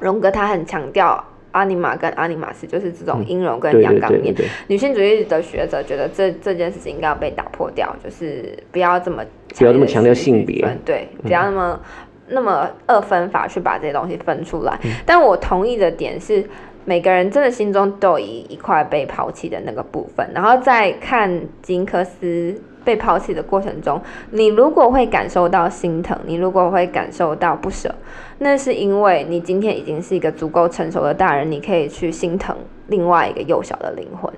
[0.00, 1.22] 荣格他很强调。
[1.52, 4.34] 阿尼玛跟阿尼玛斯就是这种阴柔跟阳刚面。
[4.66, 9.24] 女性主义的学者觉得这这件事情应该要被打破掉，就是不要这么
[9.56, 14.78] 不要这么强调性别，对，不要那么、嗯、那么二分法去把这些东西分出来。
[14.84, 16.44] 嗯、但我同意的点是，
[16.84, 20.28] 每个人真的心中都有一一块被抛弃的那个部分。
[20.34, 22.54] 然后再看金科斯
[22.86, 27.92] 被抛弃的过程中，你如果会感受到心疼，你如果会感受到不舍，
[28.38, 32.56] 那是因为你今天已经是一个足够成熟的大人，你可以去心疼
[32.86, 34.32] 另外一个幼小的灵魂。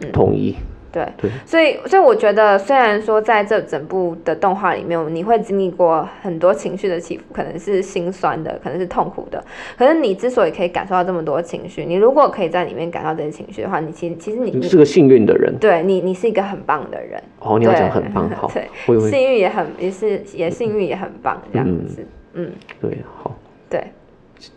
[0.00, 0.56] 嗯，同意。
[0.92, 9.42] 对，对，所以所以我觉得，虽然说在这整部的动画里面，你会经历过很多情绪的起伏，可能是心酸的，可能是痛苦的。
[9.78, 15.56] 可是你之所以可以感受到这么多情绪，你如果可以在里面感到这些情绪的话，你其实其实你，你是个幸运的人。
[15.58, 17.22] 对你，你是一个很棒的人。
[17.38, 18.50] 哦，你要讲很棒，好。
[18.54, 18.68] 对，
[19.10, 22.06] 幸运也很也是也幸运也很棒，这样子。
[22.34, 23.34] 嗯，嗯对，好。
[23.70, 23.84] 对。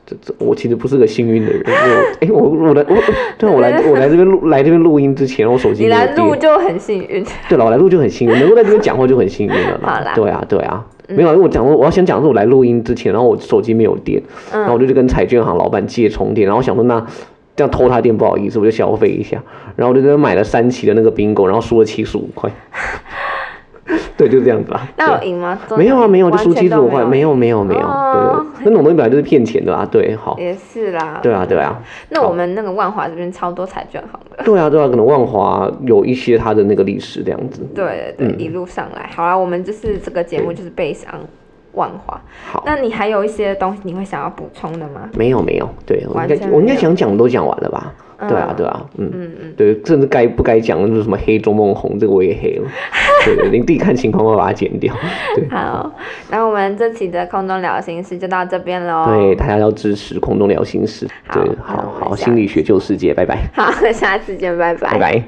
[0.06, 1.62] 这这，我其实不是个幸运的人。
[1.66, 2.96] 我哎，我我来我，
[3.38, 7.24] 对，我来我来这边录来这边录音之前，我手机你来录就很幸运。
[7.48, 9.96] 对了，我来录就很幸运，能够在这边讲话就很幸运了嘛。
[9.96, 10.14] 好啦。
[10.16, 14.22] 对啊，对啊，没有，因为我讲我我要先讲是，我来录音之前，然后我手机没有电，
[14.52, 17.06] 然后我就去跟彩券行老板借充电，然后想说那
[17.56, 19.42] 这样偷他电不好意思，我就消费一下，
[19.76, 22.50] 然后我就在那买了三期的那个 bingo，然后输了七十五块。
[24.18, 24.88] 对，就是这样子吧。
[24.98, 25.60] 那有赢吗？
[25.78, 27.82] 没有啊，没有，就输七十五块，没有，没有，没有。
[27.82, 29.88] 对， 那种东西本来就是骗钱的啦。
[29.90, 30.36] 对，好。
[30.40, 31.20] 也是啦。
[31.22, 31.80] 对啊，对啊。
[32.10, 34.44] 那我们那个万华这边超多彩券行的。
[34.44, 37.62] 对啊，对啊，可能万华有一些它的那个历史这样子。
[37.76, 41.14] 对对对，一路上来，好啊，我们就是这个节目就是背上
[41.74, 42.20] 万华。
[42.52, 42.64] 好。
[42.66, 45.10] 那你还有一些东西你会想要补充的吗？
[45.16, 45.70] 没有，没有。
[45.86, 47.94] 对，我应该我应该想讲的都讲完了吧？
[48.28, 52.68] 对啊，对啊，嗯嗯嗯，对，甚至该不该讲的就是什么黑中梦红，这个我也黑了。
[53.26, 54.94] 对 对，你自己看情况，我把它剪掉。
[55.36, 55.94] 对，好，
[56.30, 59.06] 那我们这期的空中聊心事就到这边喽。
[59.08, 61.08] 对，大家要支持空中聊心事。
[61.34, 63.38] 对，好好，心理学救世界，拜拜。
[63.54, 64.92] 好， 下次见，拜拜。
[64.92, 65.24] 拜拜。